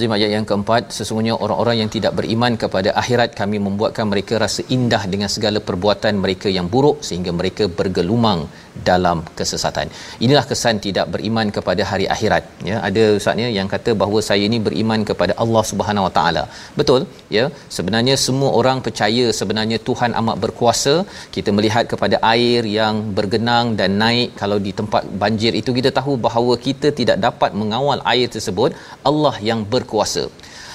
Al-Azim 0.00 0.16
ayat 0.16 0.30
yang 0.32 0.46
keempat 0.48 0.82
sesungguhnya 0.96 1.34
orang-orang 1.44 1.76
yang 1.84 1.90
tidak 1.94 2.12
beriman 2.18 2.52
kepada 2.62 2.96
akhirat 3.00 3.36
kami 3.40 3.60
membuatkan 3.60 4.08
mereka 4.08 4.40
rasa 4.40 4.64
indah 4.76 5.04
dengan 5.12 5.28
segala 5.34 5.60
perbuatan 5.68 6.16
mereka 6.24 6.48
yang 6.48 6.72
buruk 6.72 7.04
sehingga 7.04 7.36
mereka 7.36 7.68
bergelumang 7.68 8.48
dalam 8.88 9.18
kesesatan. 9.38 9.86
Inilah 10.24 10.44
kesan 10.50 10.76
tidak 10.86 11.06
beriman 11.14 11.48
kepada 11.56 11.82
hari 11.90 12.06
akhirat 12.14 12.44
ya. 12.70 12.76
Ada 12.88 13.04
ustaznya 13.18 13.48
yang 13.58 13.68
kata 13.74 13.92
bahawa 14.02 14.20
saya 14.28 14.42
ini 14.48 14.58
beriman 14.68 15.02
kepada 15.10 15.34
Allah 15.44 15.62
Subhanahu 15.70 16.06
Wa 16.08 16.12
Taala. 16.18 16.44
Betul 16.80 17.00
ya. 17.36 17.44
Sebenarnya 17.76 18.16
semua 18.26 18.50
orang 18.60 18.80
percaya 18.86 19.26
sebenarnya 19.40 19.78
Tuhan 19.88 20.12
amat 20.22 20.36
berkuasa. 20.44 20.94
Kita 21.36 21.52
melihat 21.58 21.86
kepada 21.92 22.18
air 22.34 22.62
yang 22.78 22.96
bergenang 23.18 23.66
dan 23.80 23.92
naik 24.04 24.30
kalau 24.42 24.60
di 24.66 24.74
tempat 24.80 25.04
banjir 25.24 25.54
itu 25.62 25.72
kita 25.80 25.92
tahu 26.00 26.14
bahawa 26.26 26.54
kita 26.68 26.90
tidak 27.00 27.18
dapat 27.26 27.50
mengawal 27.62 28.00
air 28.14 28.28
tersebut. 28.36 28.72
Allah 29.10 29.34
yang 29.50 29.62
berkuasa. 29.74 30.24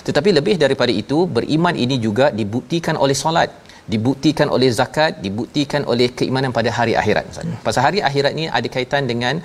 Tetapi 0.07 0.29
lebih 0.37 0.55
daripada 0.63 0.93
itu, 1.03 1.17
beriman 1.37 1.75
ini 1.83 1.95
juga 2.07 2.25
dibuktikan 2.39 2.95
oleh 3.03 3.17
solat 3.21 3.49
dibuktikan 3.93 4.47
oleh 4.55 4.69
zakat 4.77 5.21
dibuktikan 5.25 5.81
oleh 5.91 6.07
keimanan 6.19 6.51
pada 6.57 6.69
hari 6.77 6.93
akhirat 7.01 7.25
Ustaz. 7.31 7.45
Hmm. 7.47 7.57
Pasal 7.65 7.81
hari 7.87 7.99
akhirat 8.09 8.33
ni 8.39 8.45
ada 8.57 8.67
kaitan 8.75 9.03
dengan 9.11 9.35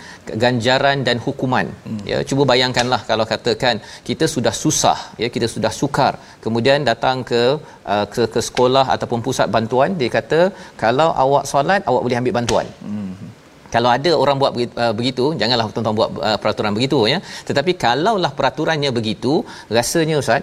ganjaran 0.42 0.99
dan 1.09 1.16
hukuman. 1.26 1.66
Hmm. 1.87 2.00
Ya, 2.11 2.18
cuba 2.28 2.44
bayangkanlah 2.52 3.00
kalau 3.11 3.25
katakan 3.32 3.85
kita 4.09 4.25
sudah 4.35 4.54
susah, 4.62 4.99
ya 5.23 5.28
kita 5.35 5.49
sudah 5.54 5.73
sukar, 5.80 6.12
kemudian 6.44 6.88
datang 6.90 7.18
ke 7.30 7.42
uh, 7.94 8.06
ke 8.14 8.23
ke 8.35 8.40
sekolah 8.49 8.85
ataupun 8.94 9.20
pusat 9.26 9.49
bantuan 9.56 9.92
dia 10.00 10.11
kata 10.18 10.40
kalau 10.85 11.09
awak 11.25 11.44
solat 11.52 11.82
awak 11.90 12.02
boleh 12.06 12.20
ambil 12.23 12.37
bantuan. 12.40 12.68
Hmm. 12.87 13.12
Kalau 13.75 13.90
ada 13.97 14.11
orang 14.23 14.37
buat 14.42 14.52
uh, 14.85 14.94
begitu, 14.99 15.25
janganlah 15.40 15.66
tuan-tuan 15.75 15.97
buat 16.00 16.11
uh, 16.28 16.38
peraturan 16.42 16.73
begitu 16.78 16.97
ya. 17.12 17.18
Tetapi 17.49 17.73
kalaulah 17.85 18.32
peraturannya 18.38 18.90
begitu, 18.97 19.32
rasanya 19.78 20.16
ustaz 20.23 20.42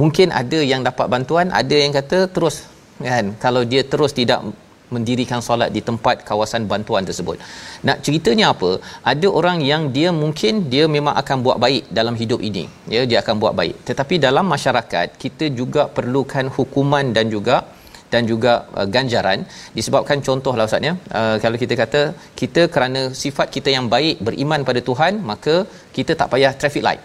mungkin 0.00 0.28
ada 0.40 0.58
yang 0.72 0.82
dapat 0.88 1.06
bantuan, 1.14 1.46
ada 1.60 1.76
yang 1.82 1.92
kata 1.98 2.18
terus 2.34 2.56
kan 3.08 3.26
kalau 3.44 3.62
dia 3.72 3.82
terus 3.92 4.12
tidak 4.20 4.40
mendirikan 4.94 5.40
solat 5.46 5.70
di 5.76 5.80
tempat 5.88 6.16
kawasan 6.28 6.62
bantuan 6.70 7.06
tersebut. 7.08 7.36
Nak 7.86 7.98
ceritanya 8.06 8.46
apa? 8.54 8.70
Ada 9.12 9.28
orang 9.40 9.58
yang 9.70 9.82
dia 9.96 10.10
mungkin 10.22 10.66
dia 10.72 10.84
memang 10.96 11.14
akan 11.22 11.36
buat 11.46 11.58
baik 11.64 11.84
dalam 11.98 12.14
hidup 12.22 12.40
ini. 12.48 12.64
Ya, 12.94 13.02
dia 13.10 13.18
akan 13.22 13.34
buat 13.42 13.54
baik. 13.60 13.74
Tetapi 13.88 14.14
dalam 14.26 14.46
masyarakat 14.54 15.14
kita 15.24 15.48
juga 15.60 15.84
perlukan 15.98 16.48
hukuman 16.56 17.06
dan 17.18 17.28
juga 17.36 17.58
dan 18.12 18.26
juga 18.30 18.52
uh, 18.78 18.86
ganjaran 18.94 19.40
disebabkan 19.78 20.18
contohlah 20.28 20.66
ustaz 20.68 20.86
ya 20.88 20.94
uh, 21.18 21.36
kalau 21.42 21.56
kita 21.62 21.74
kata 21.82 22.00
kita 22.40 22.62
kerana 22.74 23.00
sifat 23.22 23.48
kita 23.56 23.70
yang 23.76 23.86
baik 23.94 24.16
beriman 24.26 24.66
pada 24.68 24.80
Tuhan 24.88 25.22
maka 25.30 25.54
kita 25.96 26.18
tak 26.20 26.28
payah 26.32 26.52
traffic 26.60 26.82
light 26.88 27.02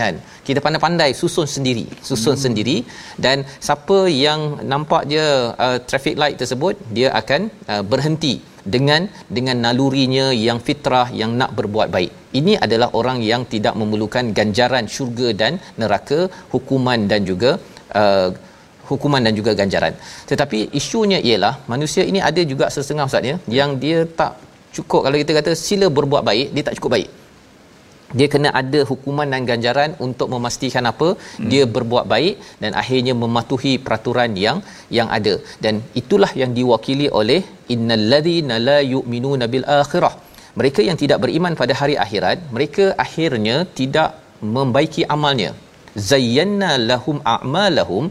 kan 0.00 0.14
kita 0.46 0.58
pandai-pandai 0.64 1.10
susun 1.20 1.48
sendiri 1.54 1.86
susun 2.08 2.34
hmm. 2.36 2.44
sendiri 2.44 2.76
dan 3.24 3.46
siapa 3.66 3.98
yang 4.24 4.40
nampak 4.72 5.02
dia 5.12 5.26
uh, 5.66 5.78
traffic 5.88 6.16
light 6.22 6.36
tersebut 6.42 6.74
dia 6.98 7.08
akan 7.20 7.42
uh, 7.72 7.82
berhenti 7.92 8.34
dengan 8.74 9.02
dengan 9.36 9.56
nalurinya 9.64 10.26
yang 10.46 10.58
fitrah 10.66 11.08
yang 11.20 11.32
nak 11.40 11.52
berbuat 11.58 11.88
baik 11.96 12.12
ini 12.40 12.54
adalah 12.64 12.88
orang 13.00 13.18
yang 13.30 13.42
tidak 13.54 13.74
memerlukan 13.80 14.24
ganjaran 14.38 14.84
syurga 14.94 15.28
dan 15.42 15.52
neraka 15.80 16.18
hukuman 16.52 17.08
dan 17.12 17.20
juga 17.30 17.50
uh, 18.00 18.28
hukuman 18.90 19.22
dan 19.26 19.32
juga 19.38 19.52
ganjaran. 19.60 19.94
Tetapi 20.30 20.58
isunya 20.80 21.18
ialah 21.28 21.54
manusia 21.72 22.02
ini 22.10 22.20
ada 22.30 22.42
juga 22.52 22.66
setengah 22.74 23.06
ustaz 23.10 23.30
ya 23.30 23.36
yang 23.58 23.72
dia 23.84 23.98
tak 24.20 24.32
cukup 24.76 25.00
kalau 25.04 25.16
kita 25.22 25.32
kata 25.38 25.52
sila 25.66 25.86
berbuat 25.98 26.22
baik 26.30 26.48
dia 26.56 26.64
tak 26.68 26.76
cukup 26.80 26.92
baik. 26.96 27.08
Dia 28.18 28.28
kena 28.32 28.50
ada 28.60 28.80
hukuman 28.90 29.28
dan 29.32 29.42
ganjaran 29.50 29.90
untuk 30.06 30.28
memastikan 30.34 30.84
apa 30.90 31.08
hmm. 31.16 31.48
dia 31.50 31.64
berbuat 31.74 32.06
baik 32.12 32.34
dan 32.62 32.72
akhirnya 32.82 33.14
mematuhi 33.22 33.72
peraturan 33.84 34.32
yang 34.44 34.58
yang 34.98 35.08
ada 35.18 35.34
dan 35.64 35.84
itulah 36.00 36.30
yang 36.42 36.52
diwakili 36.58 37.08
oleh 37.20 37.40
innal 37.74 38.04
ladzina 38.12 38.56
la 38.68 38.78
yu'minuna 38.94 39.46
bil 39.54 39.66
akhirah. 39.82 40.14
Mereka 40.60 40.80
yang 40.88 40.98
tidak 41.02 41.18
beriman 41.24 41.54
pada 41.60 41.74
hari 41.80 41.94
akhirat, 42.04 42.38
mereka 42.56 42.84
akhirnya 43.04 43.56
tidak 43.80 44.10
membaiki 44.56 45.02
amalnya. 45.16 45.50
Zayyana 46.10 46.70
lahum 46.90 47.16
a'malahum 47.34 48.04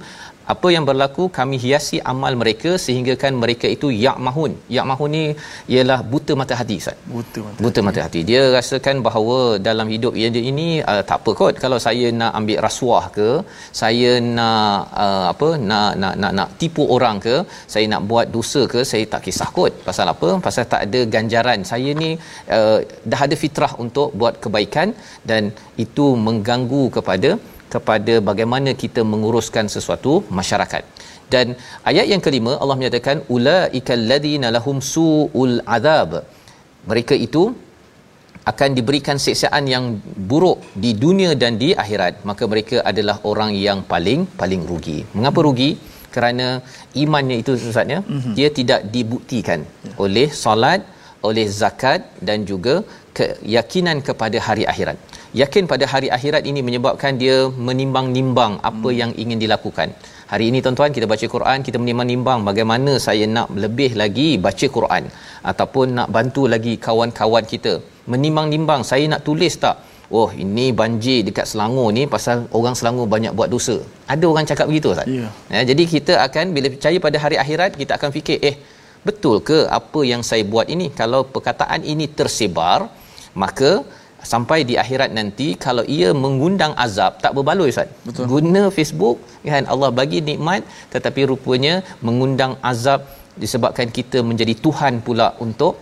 apa 0.54 0.68
yang 0.76 0.86
berlaku 0.90 1.24
kami 1.38 1.58
hiasi 1.64 1.98
amal 2.12 2.34
mereka 2.42 2.72
sehingga 2.86 3.14
kan 3.24 3.34
mereka 3.44 3.68
itu 3.76 3.88
yak 4.04 4.18
mahun 4.28 4.52
yak 4.76 4.86
mahun 4.92 5.10
ni 5.18 5.24
ialah 5.74 6.00
buta 6.12 6.34
mata 6.42 6.54
hati 6.60 6.76
Ustaz. 6.82 6.98
Buta 7.16 7.40
mata, 7.46 7.60
buta 7.64 7.80
mata 7.88 8.00
hati. 8.06 8.22
Dia 8.30 8.42
rasakan 8.58 8.98
bahawa 9.08 9.38
dalam 9.68 9.88
hidup 9.94 10.14
dia 10.20 10.44
ini 10.52 10.68
uh, 10.92 11.02
tak 11.10 11.18
apa 11.22 11.32
kot. 11.42 11.56
Kalau 11.64 11.80
saya 11.88 12.08
nak 12.22 12.32
ambil 12.40 12.60
rasuah 12.68 13.04
ke 13.18 13.30
saya 13.82 14.12
nak 14.38 14.78
uh, 15.06 15.26
apa 15.34 15.50
nak, 15.70 15.92
nak 16.04 16.14
nak 16.24 16.34
nak 16.40 16.50
tipu 16.62 16.86
orang 16.96 17.18
ke 17.28 17.36
saya 17.74 17.86
nak 17.94 18.04
buat 18.12 18.26
dosa 18.36 18.64
ke 18.74 18.82
saya 18.92 19.06
tak 19.14 19.24
kisah 19.28 19.50
kot. 19.60 19.74
Pasal 19.90 20.08
apa? 20.14 20.30
Pasal 20.48 20.66
tak 20.74 20.82
ada 20.88 21.02
ganjaran. 21.16 21.62
Saya 21.74 21.92
ni 22.02 22.10
uh, 22.58 22.80
dah 23.12 23.22
ada 23.28 23.36
fitrah 23.44 23.74
untuk 23.86 24.10
buat 24.22 24.36
kebaikan 24.46 24.90
dan 25.32 25.44
itu 25.86 26.08
mengganggu 26.28 26.84
kepada 26.98 27.32
kepada 27.74 28.14
bagaimana 28.30 28.72
kita 28.84 29.02
menguruskan 29.12 29.66
sesuatu 29.76 30.14
masyarakat. 30.40 30.84
Dan 31.34 31.48
ayat 31.90 32.08
yang 32.12 32.22
kelima 32.26 32.52
Allah 32.62 32.78
menyatakan 32.80 33.18
ulaikal 33.36 34.04
ladzina 34.12 34.50
lahum 34.58 34.78
suul 34.94 35.56
azab. 35.78 36.12
Mereka 36.92 37.16
itu 37.28 37.44
akan 38.52 38.70
diberikan 38.78 39.18
siksaan 39.26 39.64
yang 39.74 39.86
buruk 40.32 40.60
di 40.84 40.92
dunia 41.04 41.32
dan 41.42 41.60
di 41.64 41.70
akhirat. 41.84 42.24
Maka 42.30 42.44
mereka 42.52 42.78
adalah 42.92 43.18
orang 43.32 43.52
yang 43.68 43.80
paling 43.92 44.22
paling 44.42 44.64
rugi. 44.72 45.00
Mengapa 45.18 45.42
rugi? 45.48 45.72
Kerana 46.16 46.48
imannya 47.04 47.38
itu 47.44 47.54
sebenarnya 47.62 48.00
mm-hmm. 48.02 48.34
dia 48.38 48.50
tidak 48.60 48.82
dibuktikan 48.94 49.60
yeah. 49.68 49.98
oleh 50.04 50.28
solat, 50.44 50.82
oleh 51.30 51.46
zakat 51.60 52.08
dan 52.28 52.48
juga 52.52 52.76
keyakinan 53.18 54.00
kepada 54.08 54.38
hari 54.48 54.64
akhirat 54.72 54.98
yakin 55.42 55.64
pada 55.72 55.86
hari 55.94 56.08
akhirat 56.18 56.44
ini 56.50 56.62
menyebabkan 56.68 57.20
dia 57.22 57.38
menimbang-nimbang 57.68 58.54
apa 58.70 58.90
hmm. 58.92 59.00
yang 59.02 59.12
ingin 59.24 59.40
dilakukan. 59.44 59.90
Hari 60.32 60.46
ini 60.52 60.60
tuan-tuan 60.64 60.92
kita 60.96 61.08
baca 61.12 61.26
Quran, 61.36 61.60
kita 61.68 61.78
menimbang-nimbang 61.82 62.40
bagaimana 62.50 62.94
saya 63.08 63.26
nak 63.36 63.48
lebih 63.64 63.92
lagi 64.02 64.30
baca 64.46 64.68
Quran 64.78 65.04
ataupun 65.52 65.86
nak 65.98 66.10
bantu 66.16 66.44
lagi 66.54 66.74
kawan-kawan 66.88 67.46
kita. 67.54 67.74
Menimbang-nimbang 68.12 68.82
saya 68.92 69.06
nak 69.14 69.24
tulis 69.28 69.56
tak? 69.64 69.78
Oh, 70.18 70.30
ini 70.44 70.66
banjir 70.80 71.20
dekat 71.28 71.48
Selangor 71.52 71.88
ni 71.96 72.04
pasal 72.14 72.48
orang 72.58 72.76
Selangor 72.80 73.08
banyak 73.14 73.36
buat 73.38 73.50
dosa. 73.56 73.76
Ada 74.14 74.26
orang 74.32 74.46
cakap 74.50 74.66
begitu 74.72 74.96
Ustaz? 74.96 75.08
Ya. 75.16 75.28
ya. 75.52 75.62
jadi 75.70 75.84
kita 75.94 76.14
akan 76.28 76.56
bila 76.56 76.68
percaya 76.76 76.98
pada 77.06 77.18
hari 77.24 77.38
akhirat, 77.44 77.72
kita 77.82 77.92
akan 78.00 78.10
fikir, 78.16 78.38
eh, 78.50 78.56
betul 79.08 79.44
ke 79.50 79.58
apa 79.80 80.00
yang 80.12 80.24
saya 80.30 80.44
buat 80.54 80.68
ini? 80.76 80.88
Kalau 80.96 81.28
perkataan 81.36 81.84
ini 81.84 82.08
tersebar, 82.20 82.88
maka 83.44 83.84
sampai 84.32 84.60
di 84.70 84.76
akhirat 84.84 85.12
nanti 85.20 85.48
kalau 85.66 85.84
ia 85.98 86.10
mengundang 86.24 86.74
azab 86.86 87.14
tak 87.24 87.34
berbaloi 87.38 87.70
ustaz 87.74 87.90
Betul. 88.08 88.26
guna 88.34 88.64
Facebook 88.78 89.18
kan 89.52 89.66
Allah 89.74 89.90
bagi 90.00 90.20
nikmat 90.30 90.62
tetapi 90.94 91.24
rupanya 91.32 91.74
mengundang 92.08 92.54
azab 92.72 93.02
disebabkan 93.44 93.90
kita 93.98 94.20
menjadi 94.30 94.54
tuhan 94.66 94.94
pula 95.08 95.28
untuk 95.46 95.74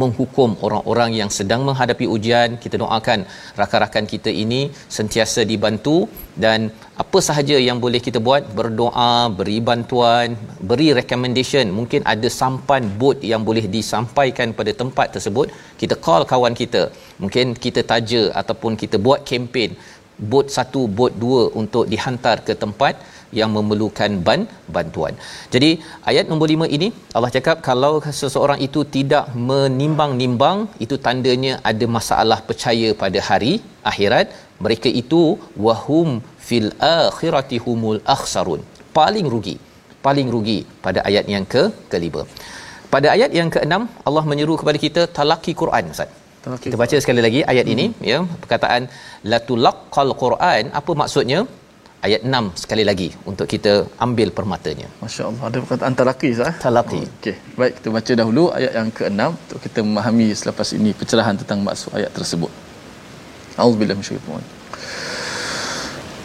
menghukum 0.00 0.50
orang-orang 0.66 1.10
yang 1.20 1.30
sedang 1.38 1.62
menghadapi 1.68 2.06
ujian. 2.14 2.50
Kita 2.62 2.76
doakan 2.82 3.20
rakan-rakan 3.60 4.04
kita 4.12 4.30
ini 4.44 4.60
sentiasa 4.96 5.42
dibantu 5.50 5.96
dan 6.44 6.70
apa 7.02 7.18
sahaja 7.28 7.56
yang 7.68 7.78
boleh 7.84 8.00
kita 8.06 8.18
buat 8.28 8.42
berdoa 8.58 9.12
beri 9.38 9.58
bantuan 9.68 10.38
beri 10.70 10.88
recommendation. 11.00 11.66
Mungkin 11.78 12.02
ada 12.14 12.30
sampan 12.40 12.86
bot 13.02 13.18
yang 13.32 13.42
boleh 13.48 13.64
disampaikan 13.76 14.50
pada 14.60 14.74
tempat 14.82 15.08
tersebut. 15.16 15.46
Kita 15.82 15.94
call 16.06 16.24
kawan 16.32 16.56
kita. 16.62 16.82
Mungkin 17.22 17.58
kita 17.64 17.82
taja 17.92 18.22
ataupun 18.42 18.74
kita 18.82 18.98
buat 19.06 19.22
kempen. 19.30 19.72
Bot 20.30 20.46
satu 20.56 20.80
bot 20.98 21.12
dua 21.24 21.42
untuk 21.60 21.84
dihantar 21.92 22.36
ke 22.46 22.52
tempat 22.62 22.94
yang 23.38 23.50
memerlukan 23.56 24.10
ban 24.26 24.42
bantuan. 24.74 25.14
Jadi 25.54 25.70
ayat 26.10 26.26
nombor 26.30 26.48
5 26.54 26.76
ini 26.76 26.88
Allah 27.16 27.30
cakap 27.36 27.56
kalau 27.68 27.92
seseorang 28.20 28.60
itu 28.66 28.82
tidak 28.96 29.24
menimbang-nimbang 29.50 30.58
itu 30.84 30.96
tandanya 31.06 31.54
ada 31.70 31.88
masalah 31.98 32.40
percaya 32.50 32.90
pada 33.02 33.20
hari 33.30 33.52
akhirat. 33.92 34.28
Mereka 34.66 34.90
itu 35.02 35.22
wahum 35.66 36.10
fil 36.48 36.70
akhirati 37.00 37.58
humul 37.64 38.00
akhsarun. 38.16 38.62
Paling 38.98 39.26
rugi. 39.34 39.56
Paling 40.06 40.28
rugi 40.34 40.58
pada 40.86 41.00
ayat 41.08 41.26
yang 41.34 41.44
ke 41.54 41.62
kelima. 41.92 42.22
Pada 42.94 43.08
ayat 43.16 43.30
yang 43.38 43.50
keenam 43.54 43.82
Allah 44.08 44.24
menyeru 44.30 44.54
kepada 44.60 44.78
kita 44.86 45.02
talaki 45.18 45.52
Quran 45.62 45.92
Ustaz. 45.94 46.10
Kita 46.64 46.76
baca 46.82 46.96
sekali 47.04 47.20
lagi 47.26 47.40
ayat 47.52 47.66
hmm. 47.66 47.74
ini 47.74 47.86
ya 48.10 48.18
perkataan 48.42 48.82
latulaqal 49.32 50.12
Quran 50.22 50.64
apa 50.80 50.92
maksudnya? 51.02 51.40
Ayat 52.06 52.22
6 52.22 52.62
sekali 52.62 52.86
lagi 52.86 53.10
untuk 53.30 53.46
kita 53.50 53.72
ambil 54.06 54.28
permatanya. 54.38 54.86
Masya-Allah 55.02 55.42
ada 55.50 55.58
perkataan 55.62 55.94
talaqi 55.98 56.30
sah. 56.38 56.54
Talaqi. 56.66 57.02
Okey. 57.18 57.36
Baik 57.58 57.72
kita 57.78 57.88
baca 57.96 58.12
dahulu 58.20 58.42
ayat 58.58 58.72
yang 58.78 58.90
ke-6 58.94 59.22
untuk 59.34 59.58
kita 59.66 59.80
memahami 59.82 60.26
selepas 60.40 60.68
ini 60.78 60.90
pencerahan 60.94 61.34
tentang 61.40 61.58
maksud 61.66 61.90
ayat 61.98 62.10
tersebut. 62.14 62.52
Auzubillahi 63.58 63.98
minasyaitanir 63.98 64.46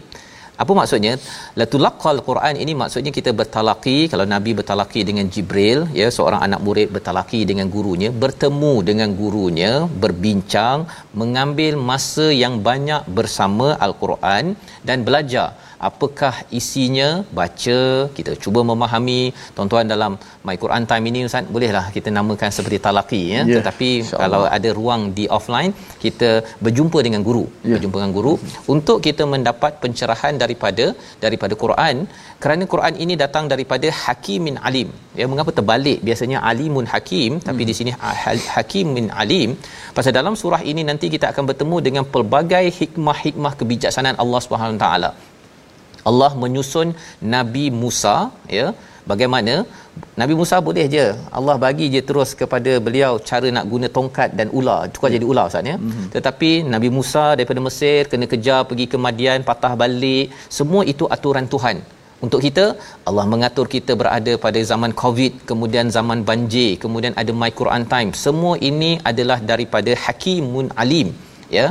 Apa 0.62 0.72
maksudnya? 0.78 1.12
Latulaqal 1.60 2.18
Quran 2.28 2.54
ini 2.62 2.72
maksudnya 2.82 3.12
kita 3.18 3.30
bertalaqi 3.38 3.96
kalau 4.12 4.26
Nabi 4.34 4.50
bertalaqi 4.58 5.00
dengan 5.08 5.26
Jibril 5.34 5.80
ya 6.00 6.08
seorang 6.16 6.40
anak 6.46 6.60
murid 6.66 6.88
bertalaqi 6.94 7.40
dengan 7.50 7.66
gurunya, 7.74 8.10
bertemu 8.24 8.74
dengan 8.88 9.10
gurunya, 9.20 9.72
berbincang, 10.02 10.86
mengambil 11.20 11.74
masa 11.90 12.26
yang 12.42 12.56
banyak 12.68 13.02
bersama 13.18 13.68
Al-Quran 13.86 14.54
dan 14.88 15.02
belajar 15.08 15.48
apakah 15.88 16.34
isinya? 16.58 17.08
Baca 17.38 17.78
kita 18.16 18.32
cuba 18.44 18.60
memahami. 18.70 19.22
Tuan-tuan 19.56 19.86
dalam 19.94 20.12
my 20.48 20.56
Quran 20.62 20.84
time 20.90 21.04
ini 21.10 21.20
ustaz 21.28 21.50
bolehlah 21.54 21.84
kita 21.96 22.08
namakan 22.18 22.50
seperti 22.56 22.78
talaqi 22.86 23.22
ya. 23.34 23.40
Yeah, 23.40 23.56
tetapi 23.58 23.90
kalau 24.22 24.42
ada 24.56 24.70
ruang 24.78 25.02
di 25.18 25.26
offline 25.38 25.72
kita 26.04 26.30
berjumpa 26.64 27.00
dengan 27.06 27.22
guru. 27.28 27.44
Yeah. 27.46 27.76
berjumpa 27.76 27.96
dengan 28.00 28.14
guru. 28.18 28.34
Untuk 28.74 28.98
kita 29.06 29.24
mendapat 29.34 29.72
pencerahan 29.84 30.34
daripada 30.42 30.86
daripada 31.24 31.56
Quran 31.64 32.06
kerana 32.42 32.64
Quran 32.72 32.94
ini 33.04 33.14
datang 33.24 33.44
daripada 33.52 33.88
hakimin 34.04 34.56
alim. 34.68 34.88
Ya 35.20 35.26
mengapa 35.32 35.50
terbalik? 35.58 35.98
Biasanya 36.08 36.38
alimun 36.50 36.86
hakim 36.94 37.32
tapi 37.48 37.62
hmm. 37.62 37.70
di 37.70 37.74
sini 37.78 37.92
hakimin 38.56 39.08
alim. 39.22 39.50
Pasal 39.96 40.12
dalam 40.20 40.34
surah 40.40 40.62
ini 40.70 40.82
nanti 40.90 41.06
kita 41.14 41.26
akan 41.32 41.44
bertemu 41.50 41.76
dengan 41.86 42.04
pelbagai 42.14 42.64
hikmah-hikmah 42.80 43.52
kebijaksanaan 43.60 44.18
Allah 44.24 44.40
Subhanahu 44.46 44.82
taala 44.84 45.10
Allah 46.10 46.32
menyusun 46.42 46.88
Nabi 47.36 47.64
Musa 47.82 48.16
ya. 48.58 48.66
Bagaimana? 49.10 49.54
Nabi 50.20 50.34
Musa 50.38 50.56
boleh 50.68 50.84
je. 50.94 51.06
Allah 51.38 51.56
bagi 51.64 51.86
je 51.94 52.00
terus 52.08 52.30
kepada 52.40 52.72
beliau 52.86 53.12
cara 53.28 53.48
nak 53.56 53.66
guna 53.72 53.88
tongkat 53.96 54.30
dan 54.38 54.48
ular. 54.58 54.80
Tukar 54.94 55.10
jadi 55.16 55.26
ular 55.32 55.44
ustaz 55.50 55.70
ya. 55.70 55.76
Mm-hmm. 55.78 56.06
tetapi 56.14 56.50
Nabi 56.74 56.88
Musa 56.96 57.24
daripada 57.38 57.60
Mesir 57.66 58.00
kena 58.12 58.26
kejar 58.32 58.60
pergi 58.70 58.86
ke 58.92 58.98
Madian 59.06 59.44
patah 59.50 59.72
balik. 59.82 60.32
Semua 60.58 60.82
itu 60.92 61.06
aturan 61.16 61.48
Tuhan. 61.54 61.78
Untuk 62.24 62.40
kita 62.46 62.64
Allah 63.08 63.24
mengatur 63.32 63.66
kita 63.74 63.92
berada 64.00 64.32
pada 64.44 64.60
zaman 64.70 64.92
Covid 65.02 65.32
kemudian 65.50 65.86
zaman 65.96 66.18
banjir 66.28 66.70
kemudian 66.84 67.14
ada 67.22 67.32
my 67.42 67.52
Quran 67.60 67.84
time. 67.94 68.10
Semua 68.24 68.54
ini 68.70 68.92
adalah 69.10 69.38
daripada 69.52 69.94
hakimun 70.06 70.68
alim 70.84 71.10
ya. 71.58 71.66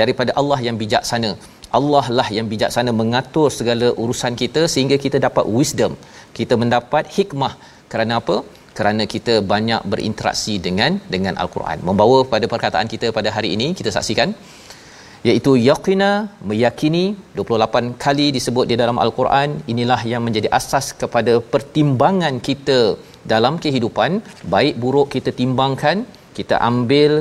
Daripada 0.00 0.30
Allah 0.40 0.58
yang 0.66 0.76
bijaksana 0.82 1.30
Allah 1.78 2.04
lah 2.18 2.28
yang 2.36 2.46
bijaksana 2.52 2.92
mengatur 3.00 3.48
segala 3.58 3.86
urusan 4.02 4.34
kita 4.42 4.62
sehingga 4.74 4.96
kita 5.04 5.18
dapat 5.26 5.46
wisdom 5.56 5.94
kita 6.38 6.54
mendapat 6.62 7.04
hikmah. 7.16 7.54
Kerana 7.92 8.12
apa? 8.20 8.36
Kerana 8.78 9.02
kita 9.14 9.34
banyak 9.52 9.82
berinteraksi 9.92 10.54
dengan 10.66 10.92
dengan 11.14 11.34
al-Quran. 11.42 11.78
Membawa 11.88 12.18
pada 12.32 12.46
perkataan 12.52 12.88
kita 12.94 13.08
pada 13.18 13.30
hari 13.36 13.50
ini 13.56 13.68
kita 13.78 13.90
saksikan 13.96 14.30
iaitu 15.28 15.52
yaqina 15.68 16.10
meyakini 16.48 17.04
28 17.36 17.92
kali 18.04 18.26
disebut 18.36 18.66
di 18.70 18.76
dalam 18.80 18.98
al-Quran 19.04 19.50
inilah 19.72 20.00
yang 20.12 20.22
menjadi 20.26 20.48
asas 20.58 20.86
kepada 21.02 21.34
pertimbangan 21.52 22.36
kita 22.48 22.80
dalam 23.32 23.56
kehidupan. 23.64 24.10
Baik 24.54 24.74
buruk 24.82 25.08
kita 25.16 25.32
timbangkan 25.40 25.98
kita 26.38 26.56
ambil 26.70 27.12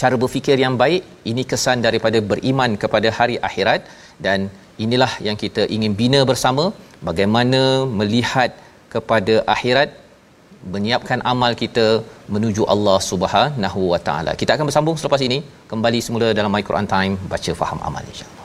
cara 0.00 0.16
berfikir 0.22 0.56
yang 0.64 0.74
baik 0.82 1.02
ini 1.30 1.42
kesan 1.52 1.78
daripada 1.86 2.18
beriman 2.30 2.70
kepada 2.82 3.08
hari 3.18 3.36
akhirat 3.48 3.82
dan 4.26 4.48
inilah 4.84 5.12
yang 5.26 5.36
kita 5.42 5.64
ingin 5.76 5.94
bina 6.02 6.20
bersama 6.30 6.64
bagaimana 7.08 7.62
melihat 8.00 8.52
kepada 8.94 9.34
akhirat 9.54 9.90
menyiapkan 10.74 11.20
amal 11.32 11.52
kita 11.62 11.86
menuju 12.34 12.62
Allah 12.74 12.98
Subhanahu 13.10 13.80
Wa 13.92 14.00
Taala. 14.08 14.32
Kita 14.42 14.54
akan 14.56 14.68
bersambung 14.70 14.98
selepas 15.00 15.22
ini 15.28 15.40
kembali 15.72 16.00
semula 16.06 16.30
dalam 16.38 16.54
My 16.56 16.62
Quran 16.68 16.88
Time 16.94 17.16
baca 17.32 17.52
faham 17.62 17.80
amal 17.88 18.04
insya-Allah. 18.12 18.41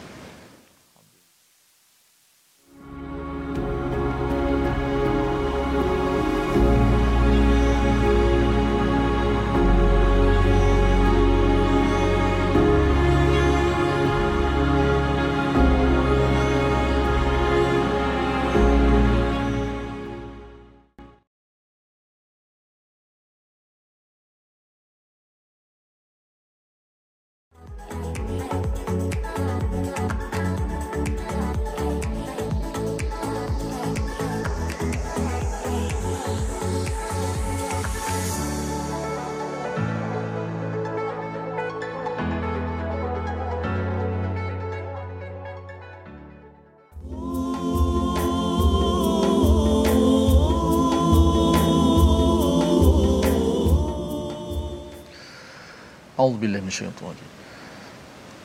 Al 56.28 56.42
billahi 56.42 56.62
mineşşeytanirracim. 56.62 57.28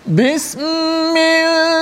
Bismillah 0.06 1.81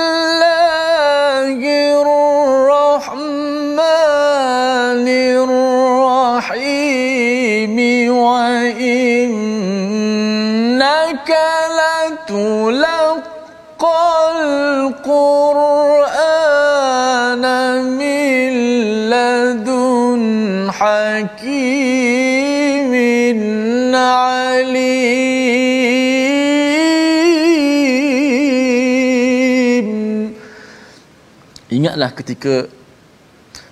ingatlah 31.91 32.11
ketika 32.15 32.53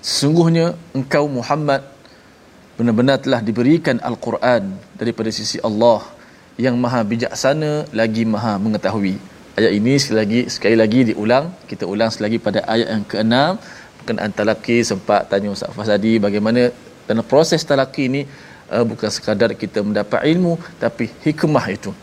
sesungguhnya 0.04 0.76
engkau 0.92 1.24
Muhammad 1.32 1.88
benar-benar 2.76 3.16
telah 3.24 3.40
diberikan 3.40 3.96
al-Quran 4.04 4.76
daripada 5.00 5.32
sisi 5.32 5.56
Allah 5.64 6.04
yang 6.60 6.76
maha 6.84 7.00
bijaksana 7.12 7.88
lagi 7.96 8.28
maha 8.28 8.60
mengetahui. 8.60 9.16
Ayat 9.56 9.72
ini 9.72 9.94
sekali 9.96 10.20
lagi 10.20 10.42
sekali 10.52 10.76
lagi 10.84 11.00
diulang, 11.10 11.46
kita 11.72 11.88
ulang 11.88 12.12
sekali 12.12 12.26
lagi 12.28 12.40
pada 12.44 12.60
ayat 12.68 12.88
yang 12.92 13.06
ke-6 13.08 13.36
berkenaan 14.04 14.32
talaqi 14.36 14.78
sempat 14.92 15.32
tanya 15.32 15.56
Ustaz 15.56 15.72
Fasadi 15.78 16.14
bagaimana 16.20 16.76
dalam 17.08 17.24
proses 17.24 17.64
talaqi 17.72 18.04
ini 18.12 18.22
uh, 18.68 18.84
bukan 18.84 19.08
sekadar 19.16 19.56
kita 19.64 19.80
mendapat 19.80 20.28
ilmu 20.28 20.60
tapi 20.84 21.08
hikmah 21.24 21.66
itu 21.72 21.96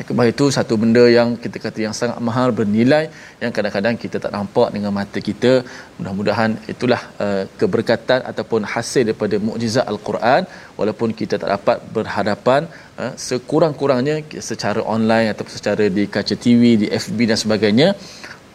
Hikmah 0.00 0.26
itu 0.32 0.44
satu 0.56 0.74
benda 0.82 1.02
yang 1.14 1.30
kita 1.44 1.58
kata 1.64 1.78
yang 1.86 1.94
sangat 1.98 2.18
mahal 2.28 2.48
bernilai 2.58 3.02
yang 3.42 3.52
kadang-kadang 3.56 3.96
kita 4.02 4.16
tak 4.24 4.32
nampak 4.36 4.68
dengan 4.74 4.92
mata 4.98 5.18
kita. 5.28 5.52
Mudah-mudahan 5.98 6.50
itulah 6.72 7.02
uh, 7.24 7.42
keberkatan 7.60 8.20
ataupun 8.30 8.64
hasil 8.74 9.02
daripada 9.08 9.36
mukjizat 9.48 9.84
Al-Quran 9.92 10.48
walaupun 10.78 11.12
kita 11.20 11.34
tak 11.42 11.50
dapat 11.56 11.76
berhadapan 11.96 12.62
uh, 13.00 13.12
sekurang-kurangnya 13.28 14.16
secara 14.50 14.80
online 14.94 15.28
atau 15.34 15.44
secara 15.58 15.84
di 15.98 16.06
kaca 16.16 16.36
TV, 16.46 16.62
di 16.84 16.88
FB 17.04 17.18
dan 17.32 17.40
sebagainya. 17.44 17.88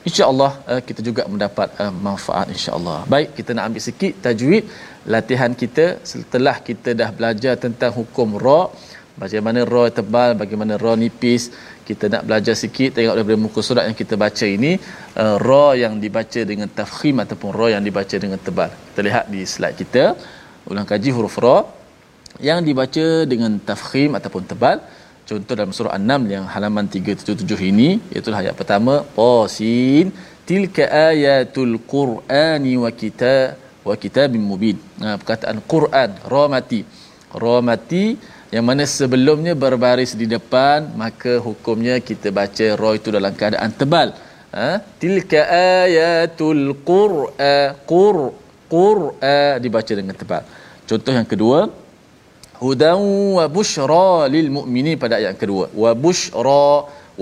InsyaAllah 0.10 0.51
uh, 0.71 0.81
kita 0.88 1.01
juga 1.10 1.23
mendapat 1.34 1.69
uh, 1.84 1.93
manfaat 2.08 2.49
insyaAllah. 2.55 2.99
Baik, 3.13 3.29
kita 3.38 3.51
nak 3.58 3.63
ambil 3.69 3.84
sikit 3.89 4.13
tajwid 4.25 4.65
latihan 5.13 5.53
kita 5.62 5.86
setelah 6.12 6.58
kita 6.67 6.89
dah 7.01 7.10
belajar 7.17 7.53
tentang 7.63 7.93
hukum 7.99 8.29
ra' 8.45 8.67
bagaimana 9.23 9.60
ra 9.73 9.84
tebal 9.97 10.32
bagaimana 10.41 10.73
ra 10.84 10.93
nipis 11.01 11.43
kita 11.88 12.06
nak 12.13 12.23
belajar 12.28 12.56
sikit 12.63 12.89
tengok 12.97 13.15
daripada 13.17 13.39
muka 13.45 13.60
surat 13.67 13.84
yang 13.88 13.97
kita 14.01 14.15
baca 14.23 14.45
ini 14.58 14.71
uh, 15.21 15.36
ra 15.47 15.67
yang 15.84 15.93
dibaca 16.04 16.41
dengan 16.51 16.69
tafkhim 16.80 17.21
ataupun 17.23 17.49
ra 17.60 17.67
yang 17.75 17.84
dibaca 17.88 18.15
dengan 18.23 18.39
tebal. 18.47 18.71
Kita 18.89 19.01
lihat 19.08 19.25
di 19.34 19.41
slide 19.54 19.78
kita 19.82 20.04
ulang 20.69 20.88
kaji 20.91 21.10
huruf 21.15 21.38
ra 21.45 21.58
yang 22.49 22.60
dibaca 22.67 23.06
dengan 23.32 23.51
tafkhim 23.69 24.17
ataupun 24.19 24.43
tebal. 24.51 24.80
Contoh 25.30 25.56
dalam 25.58 25.73
surah 25.78 25.93
an-naml 25.97 26.30
yang 26.36 26.45
halaman 26.54 26.86
377 26.86 27.71
ini 27.71 27.89
iaitu 28.13 28.30
ayat 28.41 28.54
pertama 28.60 29.01
pa 29.17 29.32
sin 29.49 30.13
tilka 30.49 30.86
ayatul 31.10 31.75
qur'ani 31.93 32.73
wa 32.84 32.89
kitab 33.01 33.58
wa 33.88 33.95
kitabim 34.04 34.43
mubin. 34.51 34.78
Ha, 35.01 35.17
perkataan 35.21 35.58
Quran 35.73 36.10
ra 36.34 36.43
mati. 36.56 36.82
Ra 37.43 37.58
mati 37.69 38.06
yang 38.53 38.65
mana 38.69 38.84
sebelumnya 38.86 39.53
berbaris 39.58 40.13
di 40.13 40.27
depan 40.36 40.93
maka 41.01 41.41
hukumnya 41.45 41.97
kita 42.10 42.29
baca 42.29 42.67
ra 42.81 42.89
itu 42.99 43.10
dalam 43.17 43.34
keadaan 43.39 43.71
tebal. 43.79 44.10
Ha? 44.55 44.69
Tilka 45.01 45.41
ayatul 45.84 46.77
qur'a 46.89 47.75
qur 47.89 48.17
qur'a 48.73 49.58
dibaca 49.63 49.93
dengan 49.99 50.15
tebal. 50.21 50.43
Contoh 50.89 51.13
yang 51.17 51.27
kedua 51.34 51.60
hudan 52.63 53.01
wa 53.38 53.45
bushra 53.55 54.29
lil 54.36 54.47
mu'minin 54.58 54.95
pada 55.03 55.17
ayat 55.19 55.36
kedua. 55.41 55.65
Wa 55.84 55.91
bushra 56.05 56.67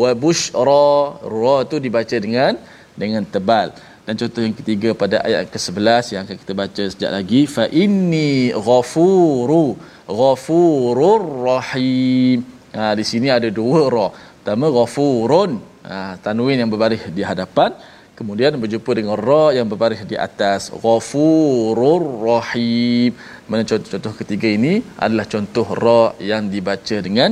wa 0.02 0.12
bushra 0.24 0.86
ra 1.34 1.58
tu 1.72 1.78
dibaca 1.80 2.16
dengan 2.26 2.54
dengan 3.02 3.24
tebal. 3.36 3.74
Dan 4.04 4.20
contoh 4.20 4.42
yang 4.44 4.56
ketiga 4.60 4.90
pada 4.92 5.24
ayat 5.28 5.48
ke-11 5.48 6.04
yang 6.14 6.22
akan 6.28 6.38
kita 6.44 6.54
baca 6.62 6.84
sekejap 6.92 7.12
lagi 7.18 7.42
fa 7.56 7.66
inni 7.84 8.52
ghafuru 8.66 9.80
ghafurur 10.08 11.24
rahim 11.50 12.44
ha, 12.76 12.94
di 13.00 13.06
sini 13.12 13.28
ada 13.38 13.50
dua 13.60 13.82
ra. 13.96 14.08
Pertama 14.12 14.68
ghafurun. 14.78 15.52
Ha, 15.84 16.16
tanwin 16.26 16.60
yang 16.62 16.72
berbaris 16.74 17.04
di 17.18 17.24
hadapan. 17.32 17.72
Kemudian 18.14 18.56
berjumpa 18.62 18.92
dengan 19.00 19.18
ra 19.28 19.46
yang 19.58 19.68
berbaris 19.72 20.02
di 20.12 20.18
atas. 20.28 20.70
Ghafurur 20.84 22.04
rahim 22.30 23.12
mana 23.50 23.64
contoh-contoh 23.70 24.14
ketiga 24.22 24.48
ini 24.58 24.74
adalah 25.06 25.26
contoh 25.34 25.68
ra 25.84 26.04
yang 26.32 26.48
dibaca 26.54 26.98
dengan 27.08 27.32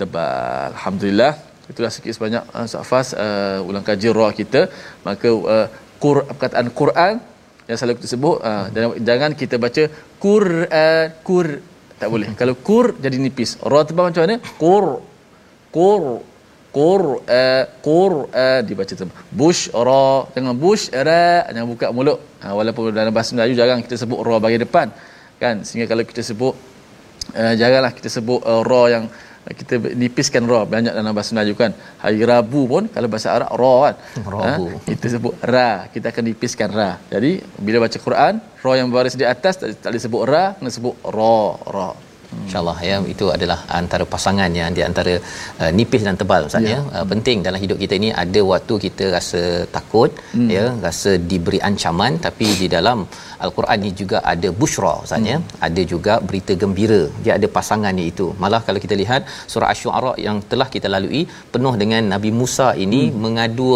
tebal. 0.00 0.72
Alhamdulillah. 0.74 1.32
Itulah 1.70 1.92
sikit 1.94 2.12
sebanyak 2.16 2.42
uh, 2.56 2.66
Safas 2.72 3.08
uh, 3.24 3.68
ulang 3.68 3.84
kaji 3.86 4.08
ra 4.18 4.28
kita. 4.40 4.62
Maka 5.06 5.28
uh, 5.56 5.66
Qur, 6.02 6.16
perkataan 6.30 6.68
Quran 6.80 7.14
yang 7.70 7.76
selalu 7.78 7.94
kita 7.98 8.08
sebut 8.14 8.36
uh, 8.42 8.66
jangan 9.08 9.30
kita 9.42 9.56
baca 9.64 9.82
Quran 10.24 11.14
Qur 11.26 11.46
tak 12.02 12.10
boleh. 12.10 12.34
Kalau 12.34 12.58
Qur 12.58 12.98
jadi 12.98 13.14
nipis. 13.22 13.62
Ra 13.62 13.86
tebal 13.86 14.10
macam 14.10 14.26
mana? 14.26 14.42
Qur 14.58 14.86
Qur 15.70 16.02
Qur 16.74 17.02
uh, 17.22 17.64
Qur 17.78 18.12
uh, 18.34 18.60
dibaca 18.66 18.90
tebal. 18.90 19.14
Bushra 19.30 20.26
jangan 20.34 20.54
bush 20.58 20.90
ra. 20.90 21.46
Jangan 21.54 21.68
buka 21.70 21.86
mulut. 21.94 22.18
Uh, 22.42 22.52
walaupun 22.58 22.90
dalam 22.90 23.14
bahasa 23.14 23.38
Melayu 23.38 23.54
jarang 23.54 23.78
kita 23.86 23.94
sebut 24.02 24.18
ra 24.26 24.42
bagi 24.42 24.58
depan. 24.58 24.90
Kan? 25.38 25.62
Sehingga 25.62 25.86
kalau 25.86 26.02
kita 26.02 26.26
sebut 26.26 26.58
uh, 27.38 27.54
jaranglah 27.54 27.94
kita 27.94 28.10
sebut 28.10 28.42
uh, 28.42 28.66
ra 28.66 28.82
yang 28.90 29.04
kita 29.50 29.74
nipiskan 30.02 30.46
ra. 30.52 30.62
Banyak 30.74 30.94
dalam 30.98 31.12
bahasa 31.18 31.34
Melayu 31.34 31.54
kan. 31.58 31.74
Hari 32.02 32.20
Rabu 32.30 32.62
pun 32.72 32.84
kalau 32.94 33.08
bahasa 33.10 33.28
Arab 33.34 33.50
ra 33.62 33.74
kan. 33.84 33.94
Rabu. 34.34 34.66
Ha? 34.70 34.78
kita 34.86 35.06
sebut 35.14 35.34
ra. 35.54 35.70
Kita 35.94 36.06
akan 36.14 36.24
nipiskan 36.30 36.70
ra. 36.78 36.90
Jadi 37.14 37.32
bila 37.66 37.82
baca 37.84 37.98
Quran 38.06 38.34
ra 38.62 38.72
yang 38.78 38.86
berbaris 38.90 39.18
di 39.18 39.26
atas 39.34 39.54
tak, 39.60 39.68
tak 39.82 39.92
disebut 39.96 40.22
ra 40.32 40.44
kena 40.58 40.70
sebut 40.78 40.94
ra. 41.18 41.42
Ra. 41.76 41.90
Insyaallah 42.40 42.78
ya. 42.88 42.96
Itu 43.14 43.26
adalah 43.36 43.58
antara 43.80 44.04
pasangan 44.14 44.50
yang 44.60 44.70
di 44.78 44.82
antara 44.88 45.14
uh, 45.62 45.70
nipis 45.78 46.02
dan 46.06 46.16
tebal 46.20 46.48
ustaz 46.48 46.64
ya, 46.64 46.78
ya. 46.78 46.78
Uh, 46.96 47.04
penting 47.12 47.44
dalam 47.46 47.60
hidup 47.64 47.78
kita 47.82 47.94
ini 48.00 48.08
ada 48.24 48.40
waktu 48.52 48.74
kita 48.86 49.04
rasa 49.16 49.42
takut 49.76 50.10
hmm. 50.36 50.48
ya. 50.56 50.64
Rasa 50.86 51.12
diberi 51.30 51.60
ancaman 51.70 52.16
tapi 52.26 52.48
di 52.62 52.68
dalam 52.76 53.04
al-Quran 53.46 53.78
ni 53.84 53.90
juga 54.00 54.18
ada 54.32 54.48
busyra 54.60 54.92
ustaz 55.04 55.30
ya 55.32 55.36
hmm. 55.38 55.48
ada 55.66 55.82
juga 55.92 56.14
berita 56.28 56.54
gembira 56.62 57.00
dia 57.24 57.32
ada 57.38 57.48
pasangannya 57.56 58.04
itu 58.12 58.26
malah 58.42 58.60
kalau 58.66 58.80
kita 58.84 58.96
lihat 59.02 59.22
surah 59.52 59.68
asy-syu'ara 59.72 60.12
yang 60.26 60.38
telah 60.52 60.68
kita 60.74 60.90
lalui 60.94 61.22
penuh 61.54 61.74
dengan 61.82 62.02
Nabi 62.14 62.32
Musa 62.40 62.68
ini 62.84 63.02
hmm. 63.04 63.18
mengadu 63.24 63.70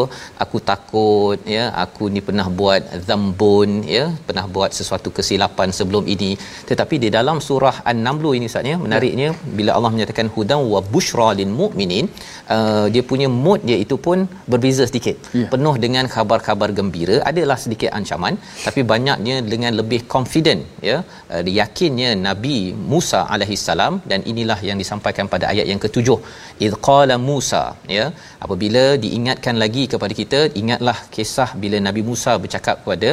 aku 0.44 0.60
takut 0.70 1.38
ya 1.56 1.64
aku 1.84 2.04
ni 2.14 2.22
pernah 2.28 2.46
buat 2.60 2.82
zambun 3.08 3.70
ya 3.96 4.04
pernah 4.28 4.46
buat 4.56 4.70
sesuatu 4.78 5.10
kesilapan 5.18 5.70
sebelum 5.78 6.04
ini 6.16 6.30
tetapi 6.70 6.96
di 7.04 7.10
dalam 7.18 7.38
surah 7.48 7.76
an-naml 7.92 8.32
ini 8.38 8.48
ustaz 8.52 8.72
ya 8.72 8.76
menariknya 8.84 9.28
ya. 9.32 9.38
bila 9.58 9.70
Allah 9.76 9.92
menyatakan 9.96 10.28
hudan 10.36 10.60
wa 10.74 10.82
busyra 10.94 11.28
lil 11.40 11.52
mukminin 11.60 12.06
uh, 12.54 12.86
dia 12.94 13.02
punya 13.10 13.28
mood 13.44 13.60
dia 13.68 13.78
itu 13.84 13.96
pun 14.06 14.18
berbeza 14.52 14.84
sedikit. 14.90 15.16
Ya. 15.38 15.46
penuh 15.52 15.74
dengan 15.84 16.04
khabar-khabar 16.14 16.68
gembira 16.78 17.16
adalah 17.30 17.56
sedikit 17.64 17.90
ancaman 17.98 18.34
tapi 18.66 18.80
banyaknya 18.92 19.36
dengan 19.52 19.72
lebih 19.80 20.00
confident 20.14 20.62
ya. 20.88 20.96
Uh, 21.34 21.42
yakinnya 21.60 22.10
nabi 22.26 22.56
Musa 22.92 23.20
alaihi 23.34 23.58
salam 23.66 23.94
dan 24.10 24.22
inilah 24.32 24.58
yang 24.68 24.78
disampaikan 24.82 25.28
pada 25.34 25.46
ayat 25.52 25.66
yang 25.72 25.82
ketujuh. 25.84 26.18
Id 26.66 26.74
qala 26.88 27.16
Musa 27.28 27.64
ya. 27.98 28.06
Apabila 28.44 28.84
diingatkan 29.04 29.56
lagi 29.64 29.84
kepada 29.92 30.14
kita 30.20 30.40
ingatlah 30.62 30.98
kisah 31.16 31.50
bila 31.62 31.78
nabi 31.88 32.04
Musa 32.10 32.34
bercakap 32.44 32.76
kepada 32.82 33.10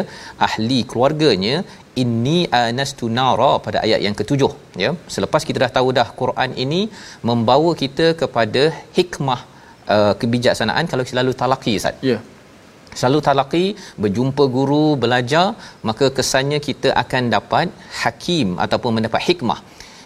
ahli 0.48 0.80
keluarganya 0.92 1.56
inni 2.02 2.38
anastu 2.60 3.08
nara 3.18 3.52
pada 3.66 3.78
ayat 3.86 4.00
yang 4.06 4.16
ketujuh 4.20 4.52
ya. 4.84 4.92
Selepas 5.16 5.42
kita 5.48 5.58
dah 5.66 5.72
tahu 5.78 5.90
dah 6.00 6.08
Quran 6.22 6.52
ini 6.66 6.82
membawa 7.30 7.72
kita 7.84 8.08
kepada 8.22 8.64
hikmah 8.98 9.40
uh, 9.96 10.14
kebijaksanaan 10.22 10.88
kalau 10.94 11.06
selalu 11.12 11.34
talaqi 11.44 11.74
ustaz. 11.82 11.98
Ya. 12.02 12.12
Yeah 12.12 12.22
selalu 13.00 13.20
talaqi 13.26 13.66
berjumpa 14.04 14.44
guru 14.56 14.84
belajar 15.04 15.46
maka 15.90 16.06
kesannya 16.18 16.60
kita 16.68 16.90
akan 17.04 17.34
dapat 17.36 17.68
hakim 18.02 18.50
ataupun 18.66 18.92
mendapat 18.98 19.22
hikmah. 19.28 19.60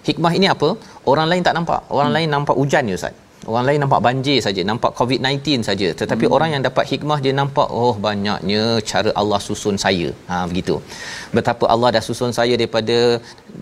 Hikmah 0.08 0.32
ini 0.38 0.47
apa? 0.54 0.69
Orang 1.12 1.28
lain 1.32 1.43
tak 1.47 1.56
nampak. 1.58 1.82
Orang 1.95 2.10
hmm. 2.10 2.15
lain 2.15 2.30
nampak 2.36 2.56
hujan 2.62 2.91
ya 2.91 2.95
ustaz 3.00 3.15
orang 3.52 3.66
lain 3.68 3.80
nampak 3.84 4.02
banjir 4.08 4.38
saja 4.48 4.62
nampak 4.72 4.92
covid-19 5.00 5.66
saja. 5.70 5.88
Tetapi 6.02 6.26
hmm. 6.28 6.36
orang 6.36 6.50
yang 6.54 6.64
dapat 6.68 6.86
hikmah 6.92 7.20
dia 7.26 7.34
nampak 7.42 7.68
oh 7.82 7.94
banyaknya 8.08 8.64
cara 8.92 9.12
Allah 9.22 9.40
susun 9.48 9.78
saya. 9.86 10.10
Ha 10.30 10.44
begitu. 10.52 10.78
Betapa 11.38 11.66
Allah 11.74 11.92
dah 11.98 12.04
susun 12.10 12.34
saya 12.40 12.54
daripada 12.62 12.98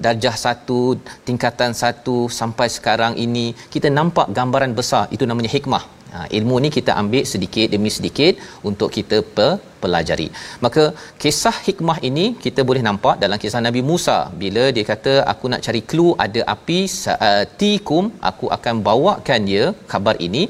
darjah 0.06 0.36
satu 0.46 0.80
tingkatan 1.28 1.74
satu 1.84 2.18
sampai 2.40 2.70
sekarang 2.78 3.16
ini 3.26 3.46
kita 3.76 3.90
nampak 4.00 4.30
gambaran 4.40 4.74
besar. 4.80 5.06
Itu 5.18 5.26
namanya 5.32 5.52
hikmah 5.58 5.95
Ha, 6.16 6.20
ilmu 6.38 6.56
ni 6.64 6.70
kita 6.76 6.92
ambil 7.02 7.24
sedikit 7.32 7.68
demi 7.74 7.90
sedikit 7.96 8.34
untuk 8.70 8.90
kita 8.98 9.18
pe- 9.36 9.58
pelajari. 9.82 10.28
Maka 10.66 10.84
kisah 11.24 11.56
hikmah 11.66 11.98
ini 12.10 12.26
kita 12.46 12.62
boleh 12.70 12.84
nampak 12.88 13.16
dalam 13.24 13.40
kisah 13.44 13.62
Nabi 13.66 13.82
Musa 13.90 14.18
bila 14.44 14.64
dia 14.76 14.86
kata 14.92 15.14
aku 15.32 15.52
nak 15.54 15.64
cari 15.66 15.82
clue 15.92 16.14
ada 16.26 16.42
api 16.56 16.80
saatikum 17.02 18.06
aku 18.32 18.48
akan 18.58 18.76
bawakan 18.88 19.42
dia 19.52 19.66
khabar 19.94 20.16
ini 20.28 20.44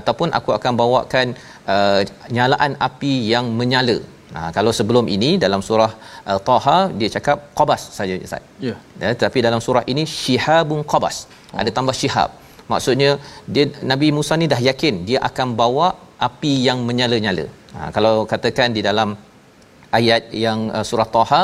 ataupun 0.00 0.30
aku 0.38 0.50
akan 0.58 0.72
bawakan 0.82 1.26
uh, 1.74 2.00
nyalaan 2.38 2.74
api 2.88 3.14
yang 3.34 3.48
menyala. 3.60 3.98
Ha, 4.34 4.40
kalau 4.56 4.72
sebelum 4.78 5.06
ini 5.14 5.30
dalam 5.44 5.60
surah 5.68 5.92
uh, 6.30 6.40
Taha 6.48 6.78
dia 6.98 7.08
cakap 7.16 7.38
qabas 7.60 7.84
saja 7.98 8.16
Ustaz. 8.28 8.44
Ya. 8.68 8.76
Yeah. 9.02 9.16
Tapi 9.24 9.38
dalam 9.46 9.60
surah 9.66 9.84
ini 9.92 10.04
syihabun 10.20 10.82
qabas. 10.92 11.18
Oh. 11.52 11.60
Ada 11.62 11.72
tambah 11.78 11.96
syihab 12.02 12.30
maksudnya 12.72 13.10
dia 13.54 13.64
Nabi 13.92 14.08
Musa 14.16 14.34
ni 14.40 14.46
dah 14.52 14.60
yakin 14.68 14.94
dia 15.08 15.18
akan 15.28 15.48
bawa 15.60 15.88
api 16.28 16.52
yang 16.68 16.78
menyala-nyala. 16.88 17.46
Ha, 17.74 17.88
kalau 17.96 18.14
katakan 18.32 18.74
di 18.76 18.82
dalam 18.88 19.10
ayat 19.98 20.22
yang 20.44 20.60
uh, 20.76 20.84
surah 20.88 21.08
Taha 21.16 21.42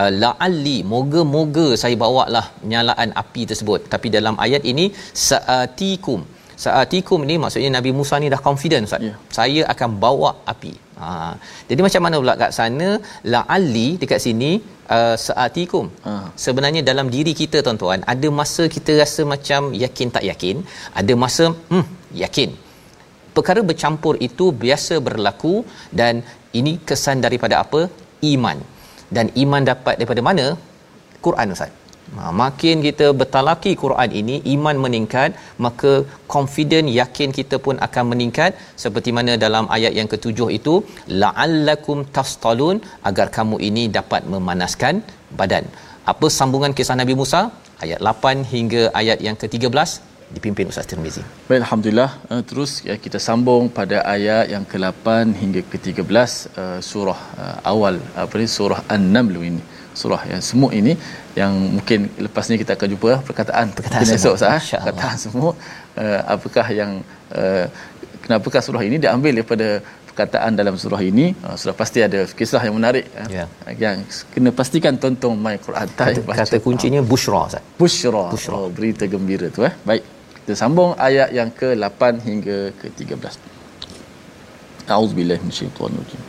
uh, 0.00 0.10
la'alli 0.22 0.78
moga-moga 0.92 1.66
saya 1.82 1.96
bawa 2.04 2.24
lah 2.36 2.46
nyalaan 2.72 3.10
api 3.22 3.42
tersebut. 3.50 3.80
Tapi 3.94 4.08
dalam 4.16 4.36
ayat 4.46 4.64
ini 4.72 4.86
saatikum. 5.28 6.22
Saatikum 6.64 7.20
ni 7.30 7.36
maksudnya 7.42 7.70
Nabi 7.78 7.90
Musa 7.98 8.16
ni 8.22 8.28
dah 8.34 8.40
confident 8.48 8.86
Ustaz. 8.88 9.02
Yeah. 9.08 9.18
saya 9.38 9.62
akan 9.72 9.90
bawa 10.04 10.30
api 10.52 10.74
ha. 11.00 11.08
Jadi 11.70 11.80
macam 11.86 12.02
mana 12.06 12.16
pula 12.22 12.34
kat 12.42 12.52
sana? 12.58 12.88
La'alli 13.32 13.88
dekat 14.02 14.20
sini 14.26 14.50
uh, 14.96 15.16
saatikum. 15.26 15.86
Ha. 16.06 16.12
sebenarnya 16.44 16.82
dalam 16.90 17.08
diri 17.14 17.34
kita 17.42 17.60
tuan-tuan 17.66 18.02
ada 18.14 18.30
masa 18.40 18.64
kita 18.76 18.94
rasa 19.02 19.24
macam 19.34 19.70
yakin 19.84 20.10
tak 20.16 20.26
yakin 20.30 20.58
ada 21.02 21.14
masa 21.24 21.46
hmm 21.72 21.86
yakin. 22.24 22.50
Perkara 23.36 23.60
bercampur 23.68 24.14
itu 24.28 24.46
biasa 24.64 24.94
berlaku 25.06 25.54
dan 26.00 26.14
ini 26.60 26.72
kesan 26.88 27.24
daripada 27.26 27.54
apa? 27.64 27.82
Iman. 28.32 28.58
Dan 29.16 29.28
iman 29.42 29.62
dapat 29.72 29.94
daripada 30.00 30.22
mana? 30.28 30.46
Quran 31.24 31.54
Ustaz 31.54 31.81
Ha, 32.16 32.28
makin 32.40 32.76
kita 32.86 33.06
bertalaki 33.20 33.72
Quran 33.82 34.10
ini 34.20 34.36
iman 34.54 34.76
meningkat 34.84 35.30
maka 35.64 35.92
confident 36.34 36.86
yakin 37.00 37.30
kita 37.38 37.56
pun 37.66 37.76
akan 37.86 38.04
meningkat. 38.12 38.52
Seperti 38.84 39.10
mana 39.16 39.34
dalam 39.46 39.66
ayat 39.76 39.94
yang 39.98 40.08
ketujuh 40.14 40.48
itu 40.58 40.74
la'allakum 41.22 42.00
tastalun 42.16 42.78
agar 43.10 43.26
kamu 43.38 43.58
ini 43.68 43.84
dapat 43.98 44.24
memanaskan 44.34 45.00
badan. 45.40 45.66
Apa 46.12 46.28
sambungan 46.38 46.74
kisah 46.78 46.98
Nabi 47.02 47.16
Musa? 47.22 47.42
Ayat 47.84 48.00
8 48.08 48.46
hingga 48.54 48.82
ayat 49.00 49.18
yang 49.26 49.36
ke-13 49.42 50.12
dipimpin 50.36 50.70
Ustaz 50.72 50.86
Tirmizi. 50.90 51.22
Baik 51.48 51.60
alhamdulillah. 51.64 52.10
Uh, 52.32 52.42
terus 52.50 52.70
ya, 52.88 52.94
kita 53.04 53.18
sambung 53.28 53.64
pada 53.78 53.98
ayat 54.14 54.44
yang 54.54 54.64
ke-8 54.72 55.36
hingga 55.40 55.60
ke-13 55.72 56.02
uh, 56.62 56.78
surah 56.90 57.20
uh, 57.42 57.56
awal 57.72 57.96
apa 58.22 58.34
ni 58.40 58.46
surah 58.58 58.80
An-Naml 58.94 59.36
ini 59.50 59.62
surah 60.00 60.22
yang 60.32 60.40
semut 60.48 60.72
ini 60.80 60.92
yang 61.36 61.52
mungkin 61.76 62.08
lepas 62.26 62.44
ni 62.50 62.56
kita 62.62 62.72
akan 62.76 62.88
jumpa 62.96 63.10
perkataan 63.28 63.66
perkataan 63.76 64.02
esok 64.16 64.36
sah 64.40 64.60
perkataan 64.60 65.16
semut 65.20 65.54
uh, 66.00 66.20
apakah 66.34 66.66
yang 66.72 67.04
uh, 67.36 67.66
kenapakah 68.24 68.62
surah 68.64 68.82
ini 68.88 68.96
diambil 68.96 69.32
daripada 69.36 69.84
perkataan 70.12 70.52
dalam 70.60 70.76
surah 70.76 71.00
ini 71.00 71.32
uh, 71.44 71.56
sudah 71.60 71.74
pasti 71.76 72.04
ada 72.04 72.24
kisah 72.38 72.60
yang 72.64 72.76
menarik 72.76 73.08
uh, 73.16 73.28
Ya. 73.32 73.44
yang 73.84 74.04
kena 74.32 74.52
pastikan 74.52 74.96
tonton 75.00 75.36
my 75.36 75.56
Quran 75.56 75.88
time 75.96 76.20
kata, 76.24 76.44
kata 76.44 76.56
kuncinya 76.60 77.00
bushra 77.00 77.48
Ustaz 77.48 77.64
Bushra. 77.80 78.24
Bushra. 78.30 78.54
Oh, 78.54 78.68
berita 78.70 79.04
gembira 79.10 79.50
tu 79.50 79.66
eh. 79.66 79.74
Baik. 79.88 80.04
Kita 80.42 80.54
sambung 80.58 80.94
ayat 80.98 81.30
yang 81.34 81.50
ke-8 81.54 82.02
hingga 82.26 82.58
ke-13. 82.78 83.24
A'udzubillahi 84.90 85.38
minasyaitonir 85.42 86.02
rajim. 86.02 86.22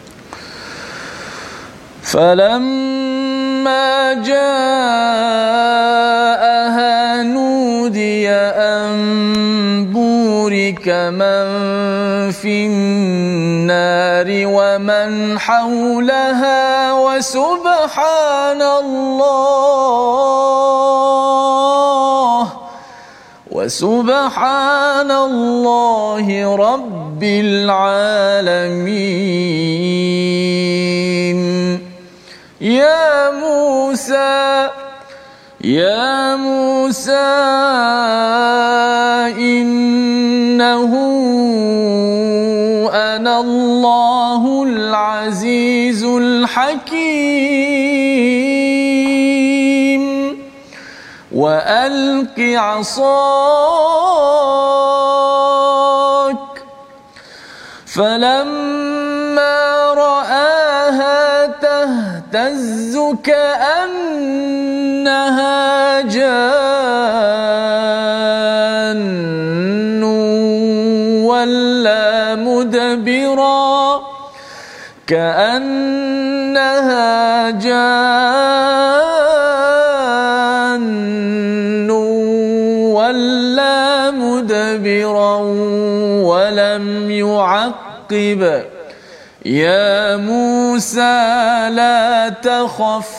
فلما 3.63 4.13
جاءها 4.13 4.43
نودي 7.23 8.29
أن 8.29 9.87
بورك 9.93 10.87
من 10.87 11.47
في 12.31 12.65
النار 12.67 14.27
ومن 14.27 15.39
حولها 15.39 16.93
وسبحان 16.93 18.61
الله 18.61 20.03
وسبحان 23.51 25.11
الله 25.11 26.55
رب 26.55 27.23
العالمين 27.23 28.73
يا 32.63 33.31
موسى 33.31 34.69
يا 35.61 36.35
موسى 36.35 37.11
إنه 39.35 40.91
أنا 42.93 43.39
الله 43.39 44.63
العزيز 44.63 46.03
الحكيم. 46.03 47.33
وألق 51.35 52.39
عصاك 52.39 53.43
فلما 57.85 58.72
تهتز 62.33 62.97
كأنها 63.23 64.01
جان 66.01 66.33
ولا 71.23 72.35
مدبرا 72.35 74.01
كأنها 75.07 76.29
جان 77.49 77.93
ولا 82.91 84.11
مدبرا 84.11 85.35
ولم 86.25 87.11
يعقب 87.11 88.72
يا 89.45 90.17
موسى 90.17 91.69
لا 91.71 92.29
تخف 92.29 93.09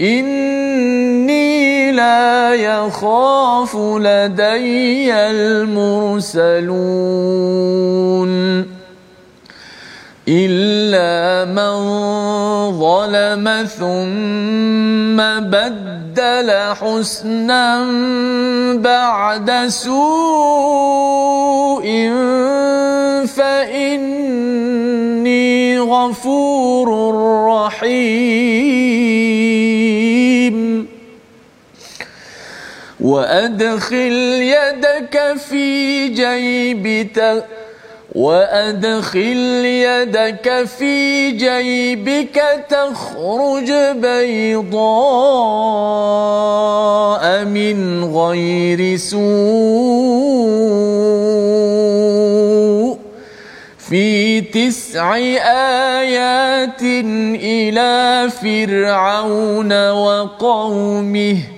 إني 0.00 1.92
لا 1.92 2.54
يخاف 2.54 3.76
لدي 3.76 5.14
المرسلون. 5.14 6.36
إلا 10.28 11.46
من 11.54 11.74
ظلم 12.82 13.46
ثم 13.78 15.16
بدل 15.50 16.50
حسنا 16.74 17.84
بعد 18.74 19.66
سوء 19.68 21.06
فإني 23.26 24.58
غفور 25.78 26.88
رحيم. 27.46 28.56
وأدخل 33.00 34.16
يدك 34.42 35.34
في 35.38 36.08
جيبك 36.08 37.44
وأدخل 38.16 39.64
يدك 39.64 40.64
في 40.78 41.30
جيبك 41.30 42.42
تخرج 42.68 43.72
بيضاء 43.92 44.84
من 47.44 48.04
غير 48.04 48.96
سوء. 48.96 49.26
في 53.88 54.40
تسع 54.40 55.14
آيات 56.00 56.82
إلى 56.82 58.30
فرعون 58.42 59.90
وقومه 59.90 61.55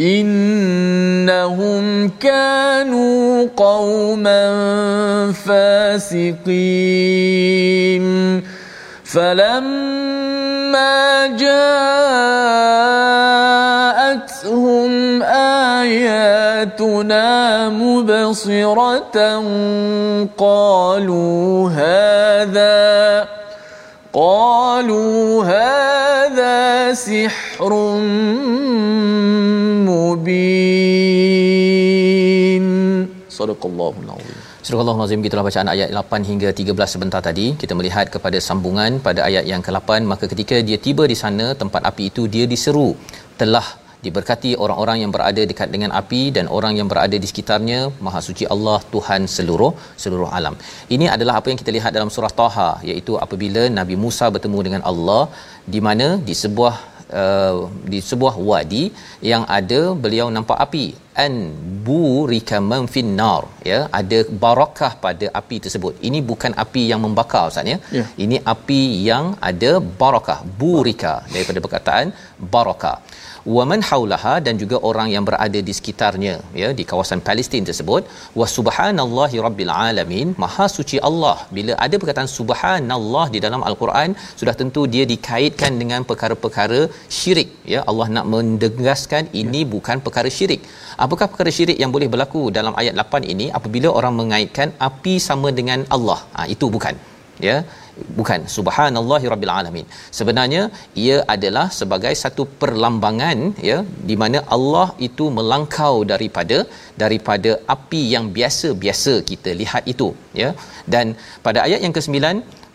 إنهم 0.00 1.84
كانوا 2.20 3.48
قوما 3.56 4.42
فاسقين 5.32 6.92
فلما 9.04 9.66
جاءتهم 11.26 11.62
آياتنا 15.82 17.28
مبصرة 17.68 19.18
قالوا 20.38 21.70
هذا 21.70 23.28
قالوا 24.12 25.44
هذا 25.44 26.94
سحر 26.94 27.72
Sadaqallahul 33.36 34.08
Azim. 34.14 34.38
Surah 34.66 34.96
Nazim 35.00 35.20
kita 35.24 35.32
telah 35.34 35.46
bacaan 35.48 35.68
ayat 35.74 35.88
8 36.00 36.30
hingga 36.30 36.48
13 36.60 36.94
sebentar 36.94 37.20
tadi. 37.28 37.46
Kita 37.62 37.72
melihat 37.78 38.06
kepada 38.14 38.38
sambungan 38.48 39.00
pada 39.06 39.20
ayat 39.28 39.44
yang 39.52 39.62
ke-8 39.66 39.90
maka 40.10 40.24
ketika 40.32 40.58
dia 40.68 40.78
tiba 40.86 41.06
di 41.12 41.16
sana 41.22 41.46
tempat 41.62 41.82
api 41.90 42.04
itu 42.10 42.24
dia 42.34 42.46
diseru 42.52 42.90
telah 43.42 43.66
diberkati 44.04 44.50
orang-orang 44.64 44.96
yang 45.02 45.10
berada 45.14 45.42
dekat 45.50 45.68
dengan 45.74 45.90
api 46.00 46.22
dan 46.36 46.46
orang 46.56 46.72
yang 46.78 46.88
berada 46.92 47.16
di 47.22 47.26
sekitarnya 47.30 47.80
maha 48.04 48.20
suci 48.28 48.44
Allah 48.54 48.78
Tuhan 48.94 49.30
seluruh 49.36 49.72
seluruh 50.04 50.28
alam. 50.38 50.54
Ini 50.94 51.06
adalah 51.16 51.34
apa 51.40 51.50
yang 51.52 51.60
kita 51.62 51.72
lihat 51.76 51.92
dalam 51.96 52.10
surah 52.14 52.32
Taha 52.40 52.70
iaitu 52.90 53.14
apabila 53.24 53.64
Nabi 53.78 53.96
Musa 54.04 54.28
bertemu 54.36 54.60
dengan 54.68 54.82
Allah 54.92 55.22
di 55.74 55.82
mana 55.88 56.08
di 56.28 56.36
sebuah 56.42 56.74
uh, 57.20 57.60
di 57.92 58.00
sebuah 58.10 58.34
wadi 58.50 58.84
yang 59.32 59.44
ada 59.58 59.80
beliau 60.04 60.26
nampak 60.36 60.58
api 60.66 60.86
an 61.24 61.34
burika 61.86 62.58
man 62.70 62.84
finnar 62.94 63.42
ya 63.70 63.78
ada 64.00 64.18
barakah 64.44 64.92
pada 65.04 65.26
api 65.40 65.56
tersebut. 65.64 65.94
Ini 66.08 66.20
bukan 66.30 66.54
api 66.64 66.82
yang 66.90 67.02
membakar 67.04 67.44
ustaz 67.52 67.72
ya. 67.72 67.78
Ya. 67.98 68.04
ini 68.24 68.38
api 68.54 68.82
yang 69.10 69.26
ada 69.50 69.72
barakah 70.02 70.38
burika 70.62 71.14
daripada 71.34 71.60
perkataan 71.66 72.06
barakah 72.54 72.96
waman 73.54 73.80
haulaha 73.88 74.34
dan 74.46 74.54
juga 74.62 74.76
orang 74.88 75.08
yang 75.14 75.24
berada 75.28 75.60
di 75.68 75.72
sekitarnya 75.78 76.34
ya 76.62 76.68
di 76.78 76.84
kawasan 76.90 77.20
Palestin 77.28 77.66
tersebut. 77.68 78.02
Wa 78.40 78.46
subhanallahi 78.56 79.36
rabbil 79.46 79.72
alamin 79.86 80.28
maha 80.42 80.66
suci 80.76 80.98
Allah. 81.08 81.36
Bila 81.56 81.74
ada 81.86 81.96
perkataan 82.02 82.30
subhanallah 82.38 83.26
di 83.34 83.40
dalam 83.46 83.62
al-Quran 83.70 84.10
sudah 84.40 84.54
tentu 84.60 84.84
dia 84.94 85.06
dikaitkan 85.12 85.74
dengan 85.82 86.02
perkara-perkara 86.10 86.80
syirik 87.18 87.50
ya. 87.74 87.82
Allah 87.92 88.08
nak 88.16 88.28
mendegaskan 88.34 89.24
ini 89.42 89.62
bukan 89.74 89.98
perkara 90.06 90.30
syirik 90.38 90.62
apakah 91.04 91.26
perkara 91.32 91.50
syirik 91.56 91.78
yang 91.82 91.92
boleh 91.94 92.08
berlaku 92.12 92.42
dalam 92.58 92.74
ayat 92.80 92.94
8 93.04 93.32
ini 93.34 93.46
apabila 93.58 93.88
orang 93.98 94.14
mengaitkan 94.20 94.70
api 94.88 95.14
sama 95.28 95.50
dengan 95.58 95.82
Allah? 95.96 96.20
Ha, 96.36 96.46
itu 96.54 96.68
bukan. 96.76 96.96
Ya? 97.48 97.56
Bukan. 98.18 98.40
Subhanallahi 98.56 99.26
rabbil 99.32 99.52
alamin. 99.58 99.86
Sebenarnya 100.18 100.62
ia 101.04 101.16
adalah 101.34 101.66
sebagai 101.80 102.12
satu 102.22 102.44
perlambangan 102.60 103.38
ya 103.68 103.78
di 104.10 104.16
mana 104.22 104.40
Allah 104.56 104.88
itu 105.08 105.26
melangkau 105.38 105.94
daripada 106.12 106.58
daripada 107.02 107.52
api 107.74 108.02
yang 108.14 108.26
biasa-biasa 108.38 109.14
kita 109.30 109.52
lihat 109.62 109.84
itu 109.94 110.08
ya. 110.42 110.50
Dan 110.94 111.16
pada 111.46 111.60
ayat 111.66 111.80
yang 111.86 111.94
ke-9 111.98 112.16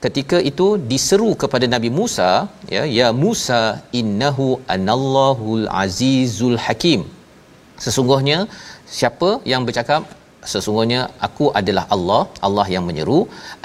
ketika 0.06 0.38
itu 0.50 0.68
diseru 0.92 1.30
kepada 1.44 1.66
Nabi 1.74 1.90
Musa 2.00 2.30
ya 2.76 2.84
ya 2.98 3.08
Musa 3.24 3.62
innahu 4.00 4.48
anallahul 4.76 5.66
azizul 5.84 6.58
hakim 6.66 7.02
sesungguhnya 7.86 8.40
siapa 9.00 9.30
yang 9.52 9.64
bercakap 9.68 10.04
sesungguhnya 10.54 11.02
aku 11.28 11.46
adalah 11.60 11.86
Allah 11.96 12.24
Allah 12.48 12.68
yang 12.76 12.86
menyeru. 12.90 13.20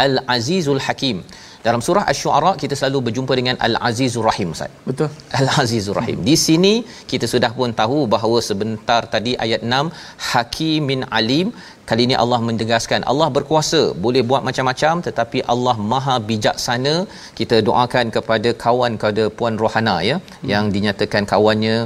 Al 0.06 0.14
azizul 0.36 0.82
hakim. 0.88 1.18
Dalam 1.66 1.80
surah 1.86 2.02
asy-syu'ara 2.10 2.50
kita 2.60 2.74
selalu 2.78 2.98
berjumpa 3.06 3.32
dengan 3.40 3.56
al 3.66 3.74
azizur 3.88 4.24
rahim 4.28 4.48
ustaz. 4.54 4.72
Betul. 4.88 5.08
Al 5.40 5.48
azizur 5.62 5.96
rahim. 6.00 6.18
Di 6.28 6.34
sini 6.44 6.72
kita 7.12 7.26
sudah 7.32 7.50
pun 7.58 7.70
tahu 7.80 7.98
bahawa 8.14 8.38
sebentar 8.48 9.00
tadi 9.14 9.34
ayat 9.44 9.62
6 9.76 10.30
hakimin 10.30 11.02
alim. 11.20 11.48
Kali 11.90 12.02
ini 12.08 12.16
Allah 12.22 12.40
mendegaskan 12.48 13.00
Allah 13.12 13.28
berkuasa. 13.36 13.82
Boleh 14.04 14.22
buat 14.30 14.42
macam-macam 14.48 14.94
tetapi 15.08 15.38
Allah 15.54 15.76
maha 15.92 16.16
bijaksana. 16.30 16.94
Kita 17.40 17.58
doakan 17.68 18.06
kepada 18.16 18.52
kawan 18.66 18.92
kepada 19.02 19.24
puan 19.38 19.56
Rohana 19.64 19.96
ya 20.10 20.16
hmm. 20.18 20.48
yang 20.52 20.64
dinyatakan 20.76 21.24
kawannya 21.34 21.76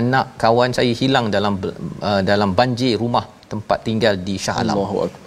anak 0.00 0.26
kawan 0.42 0.70
saya 0.78 0.92
hilang 1.00 1.26
dalam 1.34 1.54
uh, 2.08 2.20
dalam 2.30 2.52
banjir 2.58 2.94
rumah 3.02 3.24
tempat 3.52 3.78
tinggal 3.88 4.14
di 4.28 4.34
Shah 4.44 4.56
Alam. 4.62 4.78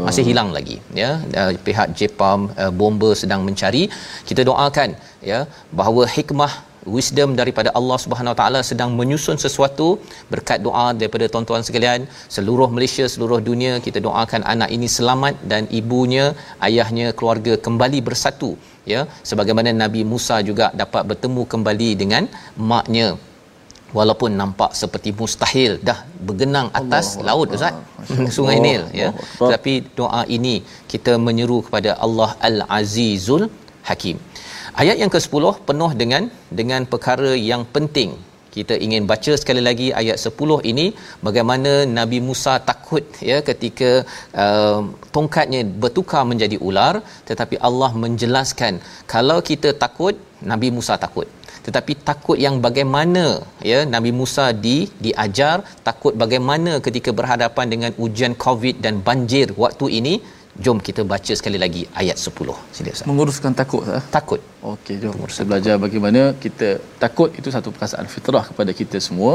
Masih 0.07 0.23
hilang 0.29 0.49
lagi 0.55 0.77
ya. 1.01 1.11
Uh, 1.41 1.51
pihak 1.67 1.89
Jepam 1.99 2.39
uh, 2.61 2.71
bomba 2.79 3.11
sedang 3.21 3.43
mencari. 3.47 3.83
Kita 4.29 4.43
doakan 4.49 4.91
ya 5.31 5.39
bahawa 5.79 6.03
hikmah 6.15 6.51
wisdom 6.95 7.29
daripada 7.39 7.69
Allah 7.79 7.97
Subhanahu 8.03 8.33
Wa 8.33 8.39
Taala 8.41 8.59
sedang 8.69 8.91
menyusun 8.99 9.37
sesuatu. 9.45 9.87
Berkat 10.33 10.59
doa 10.67 10.87
daripada 10.99 11.27
tuan-tuan 11.33 11.63
sekalian 11.67 12.07
seluruh 12.35 12.69
Malaysia 12.75 13.05
seluruh 13.13 13.39
dunia 13.49 13.73
kita 13.87 14.01
doakan 14.07 14.43
anak 14.53 14.71
ini 14.77 14.89
selamat 14.97 15.35
dan 15.51 15.65
ibunya 15.81 16.25
ayahnya 16.67 17.09
keluarga 17.19 17.55
kembali 17.67 18.01
bersatu 18.09 18.51
ya. 18.93 19.03
Sebagaimana 19.31 19.71
Nabi 19.83 20.03
Musa 20.11 20.37
juga 20.51 20.67
dapat 20.83 21.03
bertemu 21.11 21.43
kembali 21.55 21.89
dengan 22.03 22.25
maknya 22.71 23.09
walaupun 23.97 24.31
nampak 24.41 24.71
seperti 24.81 25.09
mustahil 25.19 25.73
dah 25.89 25.99
bergenang 26.27 26.67
atas 26.79 27.07
Allah 27.17 27.27
laut 27.29 27.55
ustaz. 27.57 27.75
Sungai 28.35 28.57
Nil 28.65 28.83
ya. 29.01 29.09
Tetapi 29.39 29.73
doa 29.99 30.21
ini 30.37 30.55
kita 30.93 31.13
menyeru 31.27 31.59
kepada 31.67 31.91
Allah 32.05 32.29
Al-Azizul 32.49 33.45
Hakim. 33.89 34.17
Ayat 34.81 34.97
yang 35.01 35.11
ke-10 35.13 35.45
penuh 35.67 35.91
dengan 36.01 36.23
dengan 36.59 36.81
perkara 36.91 37.31
yang 37.51 37.63
penting. 37.75 38.11
Kita 38.55 38.75
ingin 38.85 39.03
baca 39.09 39.33
sekali 39.41 39.61
lagi 39.67 39.87
ayat 39.99 40.17
10 40.27 40.69
ini 40.71 40.85
bagaimana 41.25 41.71
Nabi 41.97 42.19
Musa 42.27 42.53
takut 42.69 43.03
ya 43.29 43.37
ketika 43.49 43.89
uh, 44.43 44.79
tongkatnya 45.15 45.61
bertukar 45.83 46.23
menjadi 46.31 46.57
ular. 46.67 46.95
Tetapi 47.29 47.57
Allah 47.69 47.91
menjelaskan 48.03 48.81
kalau 49.13 49.37
kita 49.49 49.71
takut 49.83 50.15
Nabi 50.51 50.69
Musa 50.77 50.95
takut 51.05 51.27
tetapi 51.67 51.93
takut 52.09 52.37
yang 52.45 52.55
bagaimana 52.65 53.25
ya 53.71 53.79
Nabi 53.95 54.11
Musa 54.19 54.45
di 54.65 54.77
diajar 55.05 55.57
takut 55.87 56.13
bagaimana 56.23 56.73
ketika 56.87 57.11
berhadapan 57.19 57.67
dengan 57.73 57.91
ujian 58.05 58.35
covid 58.45 58.75
dan 58.85 58.97
banjir 59.07 59.47
waktu 59.63 59.87
ini 59.99 60.13
jom 60.65 60.77
kita 60.87 61.01
baca 61.11 61.33
sekali 61.39 61.57
lagi 61.63 61.81
ayat 62.01 62.17
10 62.29 62.75
sila 62.75 62.89
Ustaz. 62.95 63.07
Menguruskan 63.09 63.53
takut 63.61 63.83
sah? 63.89 64.03
takut. 64.15 64.41
Okey 64.73 64.95
jom. 65.01 65.15
Kita 65.31 65.45
belajar 65.51 65.73
takut. 65.73 65.83
bagaimana 65.85 66.21
kita 66.43 66.69
takut 67.03 67.29
itu 67.39 67.49
satu 67.55 67.69
perasaan 67.75 68.07
fitrah 68.13 68.43
kepada 68.49 68.73
kita 68.79 68.99
semua. 69.07 69.33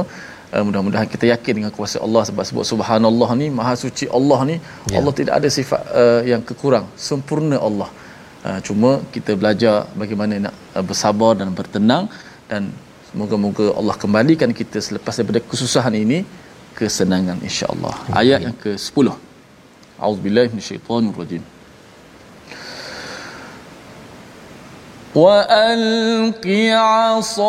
Uh, 0.54 0.62
mudah-mudahan 0.66 1.08
kita 1.14 1.26
yakin 1.32 1.54
dengan 1.58 1.72
kuasa 1.76 1.98
Allah 2.06 2.22
sebab 2.28 2.44
sebut 2.48 2.66
subhanallah 2.72 3.30
ni 3.40 3.46
maha 3.58 3.74
suci 3.84 4.06
Allah 4.18 4.40
ni 4.50 4.56
ya. 4.92 4.96
Allah 4.98 5.12
tidak 5.20 5.34
ada 5.38 5.48
sifat 5.58 5.82
uh, 6.02 6.22
yang 6.32 6.42
kekurang. 6.50 6.86
Sempurna 7.08 7.58
Allah 7.68 7.88
Uh, 8.44 8.60
cuma 8.60 9.00
kita 9.14 9.32
belajar 9.40 9.88
bagaimana 9.96 10.36
nak 10.46 10.54
uh, 10.76 10.84
bersabar 10.84 11.32
dan 11.32 11.48
bertenang 11.58 12.04
dan 12.44 12.62
semoga-moga 13.08 13.72
Allah 13.72 13.96
kembalikan 13.96 14.52
kita 14.52 14.84
selepas 14.84 15.16
daripada 15.16 15.40
kesusahan 15.40 15.94
ini 15.96 16.18
kesenangan 16.76 17.40
insya-Allah. 17.40 17.94
Ayat 18.12 18.40
yang 18.44 18.58
ke-10. 18.64 19.06
A'udzubillahi 19.96 20.48
minasyaitonirrajim. 20.52 21.42
Wa 25.14 25.36
alqi 25.46 26.68
'asak 26.74 27.44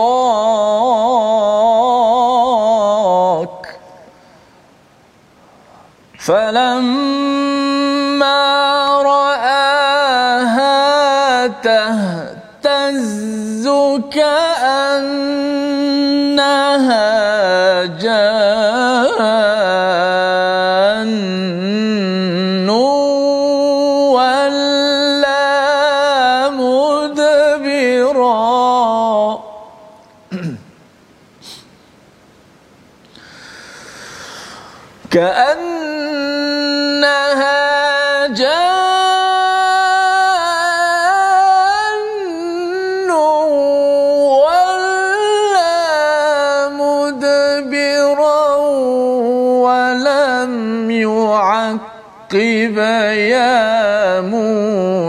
كأنها 16.34 17.84
جان 17.84 18.23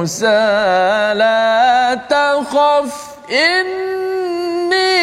موسى 0.06 0.42
لا 1.22 1.42
تخف 2.14 2.92
إني 3.46 4.94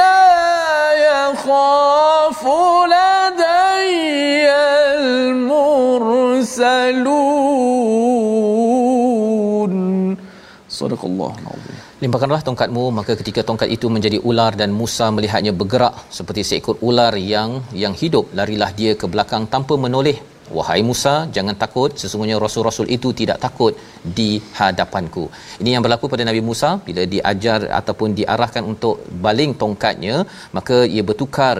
لا 0.00 0.24
يخاف 1.08 2.42
لدي 2.94 4.48
المرسلون 5.00 5.70
صدق 10.80 11.02
الله 11.10 11.32
العظيم 11.42 11.78
Limpahkanlah 12.00 12.40
tongkatmu 12.48 12.84
maka 12.98 13.12
ketika 13.20 13.40
tongkat 13.48 13.68
itu 13.76 13.86
menjadi 13.94 14.18
ular 14.28 14.52
dan 14.60 14.70
Musa 14.80 15.06
melihatnya 15.16 15.52
bergerak 15.60 15.94
seperti 16.18 16.42
seekor 16.48 16.76
ular 16.88 17.12
yang 17.32 17.50
yang 17.82 17.92
hidup 18.02 18.24
larilah 18.38 18.70
dia 18.78 18.92
ke 19.00 19.04
belakang 19.12 19.44
tanpa 19.54 19.76
menoleh 19.84 20.16
Wahai 20.57 20.81
Musa, 20.89 21.13
jangan 21.35 21.55
takut, 21.63 21.91
sesungguhnya 22.01 22.37
rasul-rasul 22.45 22.87
itu 22.95 23.09
tidak 23.19 23.37
takut 23.45 23.73
di 24.17 24.29
hadapanku. 24.59 25.25
Ini 25.61 25.69
yang 25.75 25.83
berlaku 25.85 26.07
pada 26.13 26.23
Nabi 26.29 26.41
Musa 26.49 26.69
bila 26.87 27.03
diajar 27.13 27.59
ataupun 27.79 28.09
diarahkan 28.19 28.63
untuk 28.73 28.97
baling 29.25 29.53
tongkatnya, 29.61 30.15
maka 30.57 30.77
ia 30.95 31.03
bertukar 31.09 31.55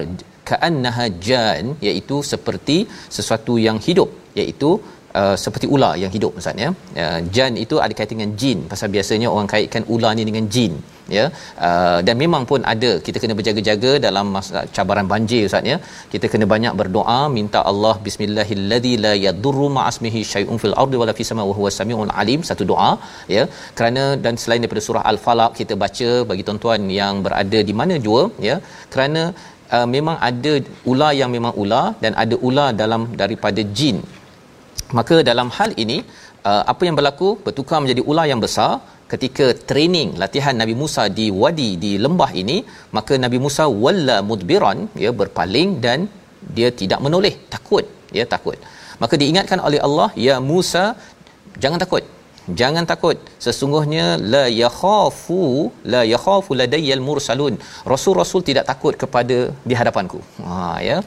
ka'annaha 0.50 1.06
jan 1.28 1.64
iaitu 1.88 2.18
seperti 2.34 2.78
sesuatu 3.18 3.56
yang 3.68 3.80
hidup 3.88 4.12
iaitu 4.42 4.72
Uh, 5.20 5.36
seperti 5.44 5.66
ular 5.76 5.92
yang 6.02 6.12
hidup 6.14 6.32
Ustaz 6.40 6.60
ya. 6.64 6.70
Uh, 7.02 7.20
jan 7.36 7.54
itu 7.62 7.76
ada 7.84 7.94
kaitan 7.98 8.16
dengan 8.20 8.32
jin 8.42 8.60
pasal 8.72 8.88
biasanya 8.96 9.28
orang 9.34 9.48
kaitkan 9.54 9.84
ular 9.94 10.12
ni 10.18 10.24
dengan 10.30 10.46
jin 10.56 10.74
ya. 11.18 11.26
Uh, 11.68 12.00
dan 12.08 12.16
memang 12.24 12.44
pun 12.52 12.60
ada 12.74 12.92
kita 13.06 13.18
kena 13.24 13.36
berjaga-jaga 13.40 13.92
dalam 14.06 14.28
masa 14.36 14.64
cabaran 14.76 15.08
banjir 15.14 15.42
Ustaz 15.50 15.72
ya. 15.72 15.78
Kita 16.14 16.26
kena 16.34 16.48
banyak 16.54 16.74
berdoa 16.82 17.20
minta 17.38 17.62
Allah 17.72 17.96
bismillahilladzi 18.08 18.94
la 19.06 19.14
yadurru 19.26 19.70
ma'asmihi 19.78 20.22
syai'un 20.34 20.60
fil 20.64 20.76
ardi 20.84 21.00
wala 21.02 21.16
fis 21.20 21.30
samai 21.32 21.48
wa 21.52 21.56
huwas 21.60 21.78
samiul 21.82 22.14
alim 22.24 22.44
satu 22.50 22.66
doa 22.72 22.92
ya. 23.38 23.46
Kerana 23.80 24.06
dan 24.26 24.36
selain 24.44 24.62
daripada 24.66 24.86
surah 24.88 25.04
al-falaq 25.14 25.52
kita 25.62 25.76
baca 25.86 26.12
bagi 26.32 26.46
tuan-tuan 26.50 26.84
yang 27.00 27.24
berada 27.28 27.62
di 27.72 27.76
mana 27.82 27.98
jua 28.08 28.24
ya. 28.50 28.58
Kerana 28.96 29.24
Uh, 29.76 29.88
memang 29.94 30.18
ada 30.28 30.52
ular 30.92 31.10
yang 31.20 31.30
memang 31.36 31.54
ular 31.62 31.86
dan 32.02 32.14
ada 32.24 32.36
ular 32.48 32.68
dalam 32.82 33.02
daripada 33.22 33.62
jin 33.78 33.98
maka 34.98 35.16
dalam 35.30 35.50
hal 35.58 35.72
ini 35.84 35.98
uh, 36.50 36.64
apa 36.72 36.84
yang 36.88 36.96
berlaku 37.00 37.30
bertukar 37.46 37.80
menjadi 37.84 38.02
ular 38.12 38.26
yang 38.32 38.42
besar 38.46 38.72
ketika 39.14 39.46
training 39.70 40.10
latihan 40.22 40.56
Nabi 40.62 40.76
Musa 40.82 41.04
di 41.20 41.28
wadi 41.42 41.70
di 41.84 41.92
lembah 42.06 42.32
ini 42.42 42.58
maka 42.98 43.14
Nabi 43.26 43.38
Musa 43.46 43.66
walla 43.84 44.18
mudbiran 44.30 44.80
ya 45.04 45.12
berpaling 45.22 45.70
dan 45.86 46.00
dia 46.58 46.70
tidak 46.82 47.00
menoleh 47.06 47.34
takut 47.54 47.86
ya 48.18 48.26
takut. 48.34 48.58
Maka 49.02 49.16
diingatkan 49.22 49.60
oleh 49.68 49.80
Allah 49.88 50.10
ya 50.28 50.36
Musa 50.52 50.84
jangan 51.64 51.80
takut 51.86 52.04
jangan 52.62 52.86
takut. 52.92 53.18
Sesungguhnya 53.46 54.06
la 54.34 54.46
yakhafu 54.64 55.42
la 55.94 56.02
yakhafu 56.14 56.52
ladayyal 56.62 57.04
mursalun. 57.08 57.56
Rasul-rasul 57.94 58.42
tidak 58.50 58.66
takut 58.72 58.94
kepada 59.04 59.38
di 59.70 59.74
hadapanku. 59.80 60.20
Ha 60.48 60.58
ya. 60.90 60.98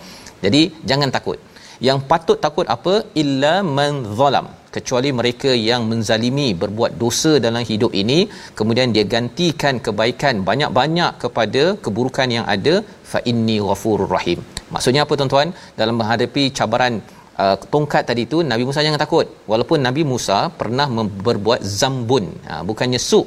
Jadi 0.45 0.63
jangan 0.91 1.11
takut 1.17 1.39
yang 1.87 1.99
patut 2.11 2.39
takut 2.45 2.67
apa? 2.77 2.95
Illa 3.23 3.55
man 3.79 3.93
zalam. 4.21 4.47
Kecuali 4.77 5.11
mereka 5.19 5.51
yang 5.69 5.83
menzalimi 5.91 6.49
berbuat 6.63 6.93
dosa 7.03 7.33
dalam 7.45 7.63
hidup 7.71 7.93
ini 8.03 8.19
kemudian 8.59 8.89
dia 8.97 9.05
gantikan 9.15 9.75
kebaikan 9.87 10.45
banyak-banyak 10.49 11.13
kepada 11.23 11.63
keburukan 11.85 12.29
yang 12.37 12.47
ada 12.55 12.75
fa 13.11 13.21
inni 13.31 13.57
ghafurur 13.69 14.11
rahim. 14.17 14.41
Maksudnya 14.75 15.03
apa 15.07 15.15
tuan-tuan? 15.19 15.51
Dalam 15.81 15.97
menghadapi 16.01 16.45
cabaran 16.59 16.95
uh, 17.43 17.57
tongkat 17.75 18.05
tadi 18.11 18.25
tu 18.33 18.41
Nabi 18.53 18.65
Musa 18.69 18.85
jangan 18.87 19.03
takut. 19.05 19.27
Walaupun 19.53 19.81
Nabi 19.89 20.05
Musa 20.13 20.39
pernah 20.61 20.89
berbuat 21.29 21.63
zambun 21.81 22.27
uh, 22.53 22.63
bukannya 22.71 23.01
su. 23.11 23.23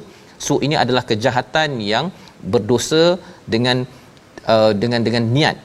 Su 0.46 0.54
ini 0.66 0.78
adalah 0.84 1.02
kejahatan 1.10 1.82
yang 1.92 2.06
berdosa 2.52 3.04
dengan 3.54 3.82
uh, 4.52 4.72
dengan 4.82 5.02
dengan 5.06 5.24
niat 5.36 5.56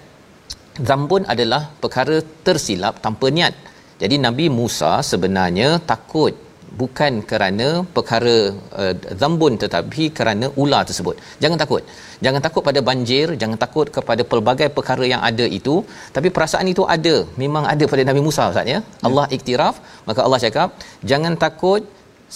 zambun 0.89 1.23
adalah 1.33 1.61
perkara 1.83 2.17
tersilap 2.45 3.01
tanpa 3.05 3.27
niat 3.37 3.53
jadi 4.01 4.15
Nabi 4.25 4.45
Musa 4.59 4.91
sebenarnya 5.11 5.69
takut 5.91 6.33
bukan 6.81 7.13
kerana 7.29 7.67
perkara 7.95 8.35
uh, 8.81 8.93
zambun 9.21 9.53
tetapi 9.63 10.03
kerana 10.17 10.45
ular 10.61 10.81
tersebut. 10.89 11.15
Jangan 11.43 11.57
takut. 11.63 11.83
Jangan 12.25 12.41
takut 12.45 12.63
pada 12.67 12.79
banjir, 12.89 13.27
jangan 13.41 13.57
takut 13.63 13.87
kepada 13.97 14.21
pelbagai 14.31 14.67
perkara 14.77 15.05
yang 15.13 15.21
ada 15.29 15.45
itu, 15.59 15.75
tapi 16.15 16.29
perasaan 16.35 16.67
itu 16.73 16.83
ada, 16.95 17.15
memang 17.43 17.65
ada 17.73 17.85
pada 17.93 18.03
Nabi 18.09 18.21
Musa 18.27 18.49
Ustaz 18.53 18.73
ya. 18.73 18.79
Allah 19.07 19.25
iktiraf, 19.37 19.75
maka 20.09 20.21
Allah 20.25 20.39
cakap, 20.45 20.69
jangan 21.11 21.33
takut, 21.45 21.81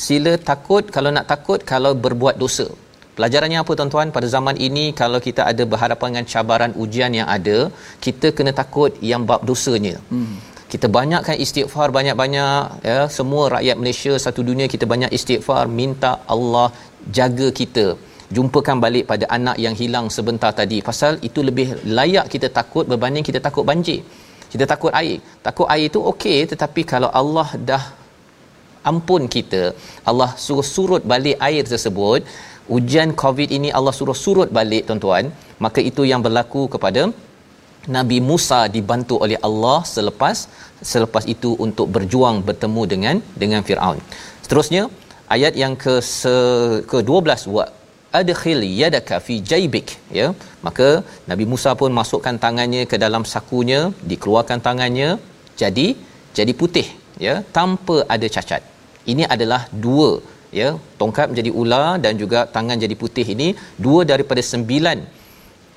sila 0.05 0.33
takut 0.51 0.85
kalau 0.95 1.11
nak 1.17 1.27
takut 1.33 1.59
kalau 1.73 1.93
berbuat 2.05 2.37
dosa. 2.43 2.67
Pelajarannya 3.18 3.59
apa 3.64 3.72
tuan-tuan? 3.80 4.09
Pada 4.16 4.28
zaman 4.36 4.55
ini 4.68 4.86
kalau 5.01 5.20
kita 5.28 5.41
ada 5.51 5.64
berhadapan 5.72 6.07
dengan 6.12 6.26
cabaran 6.34 6.72
ujian 6.84 7.12
yang 7.20 7.28
ada, 7.38 7.57
kita 8.05 8.28
kena 8.38 8.51
takut 8.62 8.91
yang 9.12 9.24
bab 9.30 9.43
dosanya. 9.49 9.95
Hmm. 10.12 10.36
Kita 10.72 10.88
banyakkan 10.97 11.36
istighfar 11.45 11.88
banyak-banyak 11.97 12.88
ya. 12.89 12.99
Semua 13.18 13.43
rakyat 13.55 13.76
Malaysia 13.82 14.14
satu 14.26 14.41
dunia 14.49 14.68
kita 14.74 14.86
banyak 14.93 15.12
istighfar 15.18 15.64
minta 15.82 16.12
Allah 16.36 16.68
jaga 17.18 17.47
kita. 17.59 17.86
Jumpakan 18.36 18.78
balik 18.86 19.05
pada 19.12 19.26
anak 19.38 19.57
yang 19.66 19.76
hilang 19.82 20.07
sebentar 20.18 20.51
tadi. 20.59 20.80
Pasal 20.89 21.20
itu 21.30 21.39
lebih 21.49 21.68
layak 21.97 22.32
kita 22.34 22.47
takut 22.59 22.88
berbanding 22.91 23.26
kita 23.30 23.41
takut 23.47 23.68
banjir. 23.72 23.99
Kita 24.53 24.64
takut 24.74 24.91
air. 25.01 25.20
Takut 25.47 25.68
air 25.74 25.86
itu 25.91 25.99
okey 26.12 26.39
tetapi 26.53 26.82
kalau 26.93 27.12
Allah 27.22 27.49
dah 27.72 27.84
ampun 28.89 29.24
kita 29.36 29.64
Allah 30.09 30.30
suruh 30.45 30.66
surut 30.76 31.03
balik 31.12 31.38
air 31.47 31.64
tersebut 31.72 32.22
ujian 32.78 33.09
covid 33.22 33.49
ini 33.57 33.69
Allah 33.78 33.93
suruh 33.99 34.17
surut 34.24 34.49
balik 34.57 34.84
tuan-tuan 34.88 35.26
maka 35.65 35.80
itu 35.89 36.03
yang 36.11 36.22
berlaku 36.26 36.63
kepada 36.76 37.03
Nabi 37.95 38.17
Musa 38.30 38.59
dibantu 38.76 39.15
oleh 39.26 39.38
Allah 39.47 39.78
selepas 39.93 40.38
selepas 40.91 41.24
itu 41.34 41.51
untuk 41.65 41.88
berjuang 41.95 42.38
bertemu 42.47 42.82
dengan 42.93 43.15
dengan 43.41 43.61
Firaun. 43.67 43.99
Seterusnya 44.43 44.84
ayat 45.36 45.53
yang 45.63 45.74
ke 45.84 45.93
se, 46.15 46.36
ke-12 46.91 47.41
wa 47.55 47.65
adkhil 48.19 48.61
yadaka 48.82 49.17
fi 49.26 49.36
jaybik 49.51 49.88
ya 50.19 50.28
maka 50.65 50.88
Nabi 51.32 51.45
Musa 51.51 51.72
pun 51.82 51.91
masukkan 51.99 52.38
tangannya 52.45 52.84
ke 52.91 52.97
dalam 53.03 53.26
sakunya 53.34 53.82
dikeluarkan 54.11 54.61
tangannya 54.67 55.09
jadi 55.61 55.88
jadi 56.38 56.53
putih 56.61 56.88
ya 57.26 57.36
tanpa 57.57 57.97
ada 58.15 58.28
cacat. 58.36 58.61
Ini 59.11 59.24
adalah 59.36 59.61
dua 59.86 60.09
ya 60.59 60.69
tongkat 61.01 61.27
menjadi 61.31 61.51
ular 61.61 61.89
dan 62.05 62.13
juga 62.21 62.39
tangan 62.55 62.77
jadi 62.83 62.95
putih 63.03 63.25
ini 63.35 63.47
dua 63.85 64.01
daripada 64.11 64.41
sembilan 64.51 64.99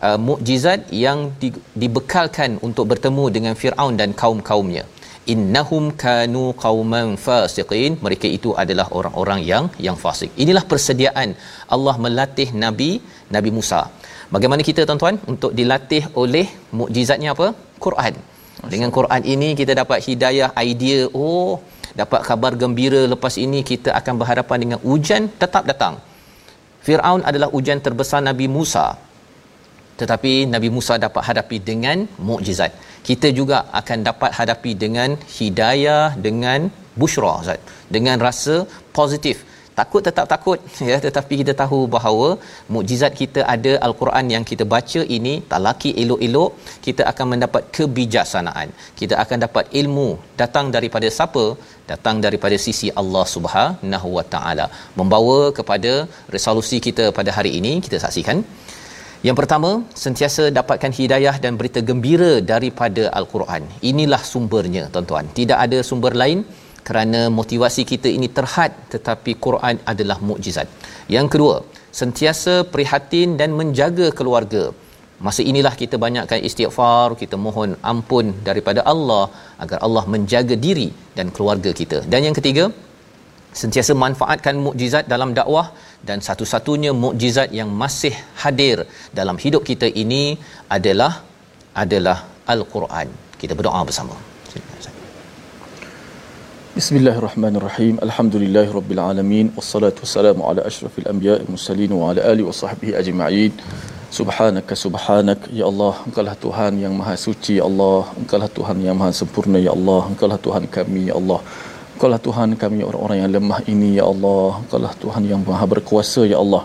uh, 0.06 0.18
mukjizat 0.28 0.80
yang 1.04 1.18
di, 1.42 1.48
dibekalkan 1.82 2.50
untuk 2.66 2.84
bertemu 2.92 3.24
dengan 3.36 3.54
Firaun 3.60 3.96
dan 4.00 4.12
kaum-kaumnya. 4.22 4.84
Innahum 5.32 5.84
kanu 6.02 6.44
qauman 6.64 7.08
fasiqin. 7.26 7.92
Mereka 8.06 8.28
itu 8.38 8.50
adalah 8.62 8.86
orang-orang 8.98 9.40
yang 9.50 9.64
yang 9.86 9.96
fasik. 10.02 10.30
Inilah 10.44 10.64
persediaan 10.72 11.30
Allah 11.76 11.94
melatih 12.04 12.48
nabi 12.64 12.90
nabi 13.36 13.50
Musa. 13.58 13.82
Bagaimana 14.34 14.62
kita 14.68 14.82
tuan-tuan 14.88 15.16
untuk 15.32 15.52
dilatih 15.58 16.02
oleh 16.22 16.46
mukjizatnya 16.78 17.30
apa? 17.36 17.48
Quran. 17.86 18.14
Dengan 18.72 18.90
Quran 18.96 19.22
ini 19.34 19.48
kita 19.60 19.72
dapat 19.80 19.98
hidayah 20.08 20.50
idea 20.68 21.00
oh 21.22 21.54
dapat 22.00 22.20
khabar 22.26 22.52
gembira 22.62 23.02
lepas 23.12 23.34
ini 23.46 23.60
kita 23.70 23.90
akan 24.00 24.14
berhadapan 24.20 24.58
dengan 24.62 24.78
hujan 24.88 25.22
tetap 25.42 25.64
datang 25.70 25.96
Firaun 26.84 27.22
adalah 27.30 27.48
hujan 27.54 27.78
terbesar 27.86 28.20
Nabi 28.28 28.46
Musa 28.56 28.86
tetapi 30.00 30.32
Nabi 30.54 30.68
Musa 30.76 30.94
dapat 31.06 31.22
hadapi 31.28 31.56
dengan 31.70 31.98
mukjizat. 32.28 32.72
Kita 33.08 33.28
juga 33.38 33.58
akan 33.80 33.98
dapat 34.10 34.30
hadapi 34.38 34.70
dengan 34.84 35.10
hidayah 35.38 36.04
dengan 36.26 36.70
busyra 37.00 37.34
Ustaz. 37.42 37.60
Dengan 37.96 38.18
rasa 38.26 38.54
positif. 38.98 39.36
Takut 39.78 40.02
tetap 40.06 40.26
takut 40.32 40.58
ya 40.90 40.96
tetapi 41.04 41.34
kita 41.42 41.52
tahu 41.62 41.78
bahawa 41.94 42.28
mukjizat 42.74 43.12
kita 43.20 43.40
ada 43.54 43.72
al-Quran 43.86 44.26
yang 44.34 44.44
kita 44.50 44.64
baca 44.74 45.00
ini 45.16 45.32
talaki 45.52 45.90
elok-elok 46.02 46.50
kita 46.86 47.02
akan 47.10 47.26
mendapat 47.32 47.62
kebijaksanaan. 47.76 48.68
Kita 49.00 49.14
akan 49.22 49.38
dapat 49.46 49.64
ilmu 49.80 50.08
datang 50.42 50.70
daripada 50.76 51.10
siapa? 51.18 51.44
Datang 51.92 52.18
daripada 52.24 52.56
sisi 52.66 52.88
Allah 53.00 53.24
Subhanahu 53.34 54.08
Wa 54.18 54.24
Taala. 54.34 54.66
Membawa 55.00 55.38
kepada 55.58 55.92
resolusi 56.36 56.78
kita 56.86 57.06
pada 57.18 57.30
hari 57.38 57.52
ini 57.60 57.72
kita 57.86 57.98
saksikan 58.04 58.38
yang 59.26 59.36
pertama, 59.40 59.68
sentiasa 60.02 60.42
dapatkan 60.56 60.92
hidayah 60.96 61.36
dan 61.44 61.52
berita 61.60 61.80
gembira 61.88 62.32
daripada 62.50 63.04
Al-Quran. 63.18 63.62
Inilah 63.90 64.20
sumbernya, 64.32 64.82
tuan-tuan. 64.92 65.24
Tidak 65.38 65.58
ada 65.64 65.78
sumber 65.90 66.12
lain 66.22 66.44
kerana 66.88 67.20
motivasi 67.38 67.82
kita 67.92 68.08
ini 68.16 68.28
terhad 68.38 68.72
tetapi 68.94 69.32
Quran 69.46 69.80
adalah 69.92 70.18
mukjizat. 70.28 70.68
Yang 71.16 71.26
kedua, 71.32 71.56
sentiasa 72.00 72.54
prihatin 72.74 73.40
dan 73.40 73.56
menjaga 73.60 74.08
keluarga. 74.18 74.64
Masa 75.26 75.40
inilah 75.50 75.72
kita 75.82 75.96
banyakkan 76.04 76.40
istighfar, 76.48 77.08
kita 77.20 77.36
mohon 77.44 77.70
ampun 77.92 78.26
daripada 78.48 78.80
Allah 78.92 79.24
agar 79.64 79.78
Allah 79.86 80.04
menjaga 80.14 80.56
diri 80.66 80.88
dan 81.18 81.26
keluarga 81.36 81.70
kita. 81.80 81.98
Dan 82.12 82.20
yang 82.26 82.36
ketiga, 82.38 82.64
sentiasa 83.60 83.92
manfaatkan 84.04 84.54
mukjizat 84.66 85.04
dalam 85.12 85.32
dakwah 85.38 85.66
dan 86.08 86.20
satu-satunya 86.28 86.92
mukjizat 87.04 87.48
yang 87.60 87.70
masih 87.82 88.12
hadir 88.42 88.84
dalam 89.20 89.38
hidup 89.44 89.64
kita 89.70 89.88
ini 90.04 90.22
adalah 90.76 91.12
adalah 91.84 92.18
al-Quran. 92.54 93.08
Kita 93.40 93.56
berdoa 93.58 93.80
bersama. 93.88 94.14
Bismillahirrahmanirrahim. 96.78 97.96
Alhamdulillahirabbil 98.06 99.00
alamin 99.10 99.46
wassalatu 99.56 100.02
wassalamu 100.04 100.42
ala 100.50 100.60
asyrafil 100.70 101.08
anbiya'i 101.12 101.44
mursalin 101.54 101.90
wa 101.98 102.12
ala 102.12 102.20
alihi 102.30 102.46
wasahbihi 102.50 102.92
ajma'in. 103.00 103.52
Subhanaka 104.18 104.74
subhanak 104.84 105.40
ya 105.58 105.64
Allah 105.70 105.94
engkaulah 106.06 106.36
Tuhan 106.44 106.72
yang 106.82 106.94
maha 106.98 107.14
suci 107.26 107.54
ya 107.58 107.64
Allah 107.70 108.00
engkaulah 108.20 108.50
Tuhan 108.58 108.76
yang 108.86 108.96
maha 109.00 109.12
sempurna 109.20 109.58
ya 109.66 109.72
Allah 109.78 110.00
engkaulah 110.10 110.38
Tuhan 110.46 110.64
kami 110.76 111.02
ya 111.10 111.14
Allah 111.20 111.40
Engkaulah 111.94 112.18
Tuhan 112.26 112.58
kami 112.62 112.82
orang-orang 112.86 113.18
yang 113.22 113.30
lemah 113.36 113.58
ini 113.72 113.88
ya 113.98 114.04
Allah. 114.12 114.58
Engkaulah 114.62 114.92
Tuhan 115.02 115.22
yang 115.30 115.40
maha 115.46 115.66
berkuasa 115.72 116.26
ya 116.26 116.38
Allah. 116.42 116.62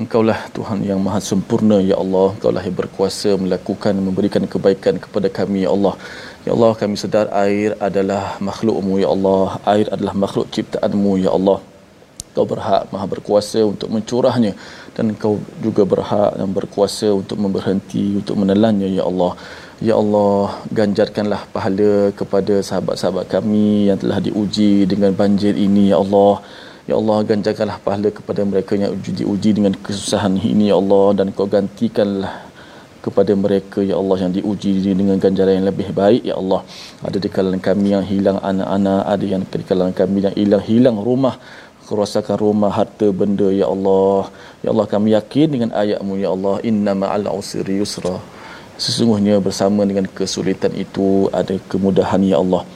Engkaulah 0.00 0.38
Tuhan 0.56 0.78
yang 0.90 0.96
maha 1.06 1.20
sempurna 1.20 1.76
ya 1.90 1.96
Allah. 2.04 2.32
Engkaulah 2.34 2.62
yang 2.68 2.76
berkuasa 2.80 3.36
melakukan 3.42 3.92
memberikan 4.06 4.44
kebaikan 4.52 4.96
kepada 5.04 5.28
kami 5.38 5.68
ya 5.68 5.70
Allah. 5.76 5.94
Ya 6.48 6.56
Allah 6.56 6.72
kami 6.82 6.96
sedar 7.02 7.28
air 7.44 7.76
adalah 7.88 8.40
makhlukmu 8.48 8.96
ya 9.04 9.12
Allah. 9.12 9.60
Air 9.74 9.92
adalah 9.92 10.14
makhluk 10.24 10.48
ciptaanmu 10.56 11.12
ya 11.20 11.30
Allah. 11.36 11.58
Kau 12.32 12.48
berhak 12.48 12.88
maha 12.88 13.06
berkuasa 13.12 13.60
untuk 13.72 13.92
mencurahnya 13.92 14.56
dan 14.96 15.16
kau 15.22 15.40
juga 15.64 15.82
berhak 15.92 16.30
dan 16.38 16.48
berkuasa 16.58 17.08
untuk 17.20 17.40
memberhenti 17.40 18.20
untuk 18.20 18.36
menelannya 18.42 18.88
ya 18.98 19.04
Allah. 19.10 19.32
Ya 19.82 19.98
Allah, 19.98 20.62
ganjarkanlah 20.78 21.42
pahala 21.54 22.14
kepada 22.14 22.54
sahabat-sahabat 22.62 23.26
kami 23.26 23.90
yang 23.90 23.98
telah 23.98 24.22
diuji 24.22 24.86
dengan 24.86 25.10
banjir 25.10 25.58
ini, 25.58 25.90
Ya 25.90 25.98
Allah. 25.98 26.38
Ya 26.86 26.94
Allah, 26.94 27.18
ganjarkanlah 27.30 27.82
pahala 27.82 28.14
kepada 28.14 28.46
mereka 28.46 28.78
yang 28.78 28.94
diuji 28.94 29.50
dengan 29.58 29.74
kesusahan 29.74 30.38
ini, 30.38 30.70
Ya 30.70 30.78
Allah. 30.78 31.06
Dan 31.18 31.34
kau 31.34 31.50
gantikanlah 31.50 32.46
kepada 33.02 33.34
mereka, 33.34 33.82
Ya 33.82 33.98
Allah, 33.98 34.22
yang 34.22 34.30
diuji 34.38 34.86
dengan 34.86 35.18
ganjaran 35.18 35.58
yang 35.58 35.66
lebih 35.66 35.90
baik, 35.90 36.22
Ya 36.30 36.38
Allah. 36.38 36.62
Ada 37.02 37.18
di 37.18 37.26
kalangan 37.26 37.58
kami 37.58 37.88
yang 37.90 38.06
hilang 38.06 38.38
anak-anak, 38.38 39.02
ada 39.14 39.24
yang 39.34 39.42
di 39.42 39.66
kalangan 39.66 39.94
kami 39.98 40.18
yang 40.30 40.34
hilang-hilang 40.38 40.96
rumah, 41.02 41.34
kerosakan 41.92 42.40
rumah, 42.40 42.72
harta, 42.78 43.08
benda, 43.20 43.48
Ya 43.52 43.68
Allah. 43.74 44.32
Ya 44.64 44.72
Allah, 44.72 44.86
kami 44.88 45.12
yakin 45.18 45.48
dengan 45.54 45.70
ayatmu, 45.82 46.16
Ya 46.24 46.32
Allah. 46.34 46.54
Inna 46.64 46.96
ma'al 46.96 47.28
usri 47.28 47.76
yusra 47.82 48.16
sesungguhnya 48.82 49.38
bersama 49.46 49.86
dengan 49.86 50.10
kesulitan 50.18 50.74
itu 50.74 51.30
ada 51.40 51.54
kemudahan 51.72 52.18
ya 52.26 52.42
Allah 52.42 52.66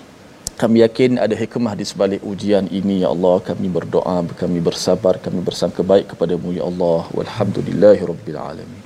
kami 0.62 0.80
yakin 0.86 1.18
ada 1.24 1.34
hikmah 1.42 1.74
di 1.80 1.84
sebalik 1.90 2.22
ujian 2.32 2.70
ini 2.70 3.02
ya 3.02 3.10
Allah 3.10 3.42
kami 3.48 3.66
berdoa 3.76 4.22
kami 4.42 4.62
bersabar 4.68 5.18
kami 5.26 5.42
bersangka 5.42 5.82
baik 5.82 6.14
kepadamu 6.14 6.54
ya 6.54 6.62
Allah 6.70 7.10
walhamdulillahirabbil 7.16 8.38
alamin 8.38 8.85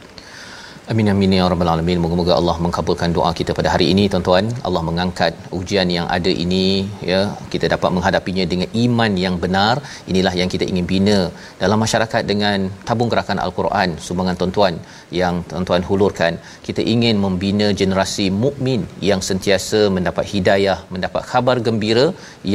Amin 0.92 1.08
amin 1.10 1.34
ya 1.36 1.44
rabbal 1.50 1.68
alamin. 1.72 1.98
Moga-moga 2.02 2.32
Allah 2.38 2.54
mengabulkan 2.64 3.10
doa 3.16 3.28
kita 3.38 3.52
pada 3.58 3.68
hari 3.72 3.86
ini 3.92 4.04
tuan-tuan. 4.12 4.46
Allah 4.68 4.80
mengangkat 4.86 5.32
ujian 5.58 5.88
yang 5.96 6.06
ada 6.16 6.30
ini 6.44 6.64
ya, 7.10 7.20
kita 7.52 7.66
dapat 7.74 7.90
menghadapinya 7.96 8.44
dengan 8.52 8.68
iman 8.84 9.12
yang 9.24 9.36
benar. 9.44 9.74
Inilah 10.10 10.32
yang 10.40 10.50
kita 10.54 10.66
ingin 10.70 10.86
bina 10.92 11.18
dalam 11.62 11.78
masyarakat 11.84 12.22
dengan 12.32 12.66
tabung 12.88 13.10
gerakan 13.12 13.38
Al-Quran 13.44 13.88
sumbangan 14.06 14.38
tuan-tuan 14.40 14.74
yang 15.20 15.36
tuan-tuan 15.52 15.86
hulurkan. 15.90 16.42
Kita 16.66 16.82
ingin 16.94 17.22
membina 17.26 17.70
generasi 17.82 18.26
mukmin 18.42 18.82
yang 19.10 19.22
sentiasa 19.28 19.82
mendapat 19.98 20.26
hidayah, 20.34 20.78
mendapat 20.94 21.22
khabar 21.30 21.56
gembira, 21.68 22.06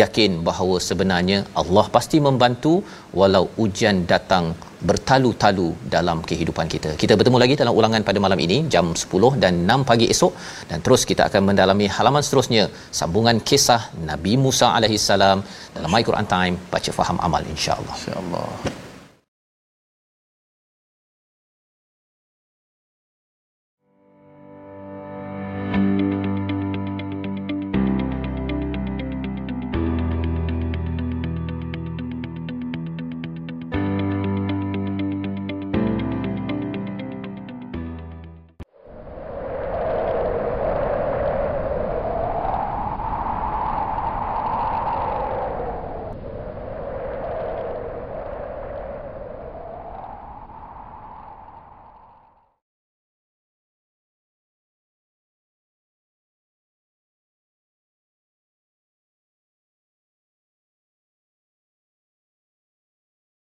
yakin 0.04 0.44
bahawa 0.50 0.78
sebenarnya 0.90 1.40
Allah 1.64 1.88
pasti 1.98 2.20
membantu 2.28 2.76
walau 3.22 3.46
ujian 3.66 4.04
datang 4.14 4.46
bertalu-talu 4.90 5.68
dalam 5.96 6.18
kehidupan 6.30 6.68
kita. 6.74 6.92
Kita 7.04 7.14
bertemu 7.20 7.38
lagi 7.44 7.56
dalam 7.62 7.74
ulangan 7.80 8.02
pada 8.10 8.20
malam 8.26 8.40
ini 8.46 8.58
jam 8.76 8.88
10 9.04 9.44
dan 9.44 9.54
6 9.76 9.90
pagi 9.90 10.08
esok 10.14 10.34
dan 10.70 10.80
terus 10.86 11.04
kita 11.10 11.24
akan 11.30 11.42
mendalami 11.50 11.88
halaman 11.98 12.24
seterusnya 12.28 12.64
sambungan 13.00 13.40
kisah 13.50 13.82
Nabi 14.12 14.34
Musa 14.46 14.70
alaihi 14.78 15.02
salam 15.10 15.40
dalam 15.76 15.92
My 15.96 16.04
Quran 16.10 16.28
Time 16.36 16.58
baca 16.74 16.92
faham 17.00 17.20
amal 17.28 17.44
insya-Allah. 17.54 17.96
Insya-Allah. 18.02 18.85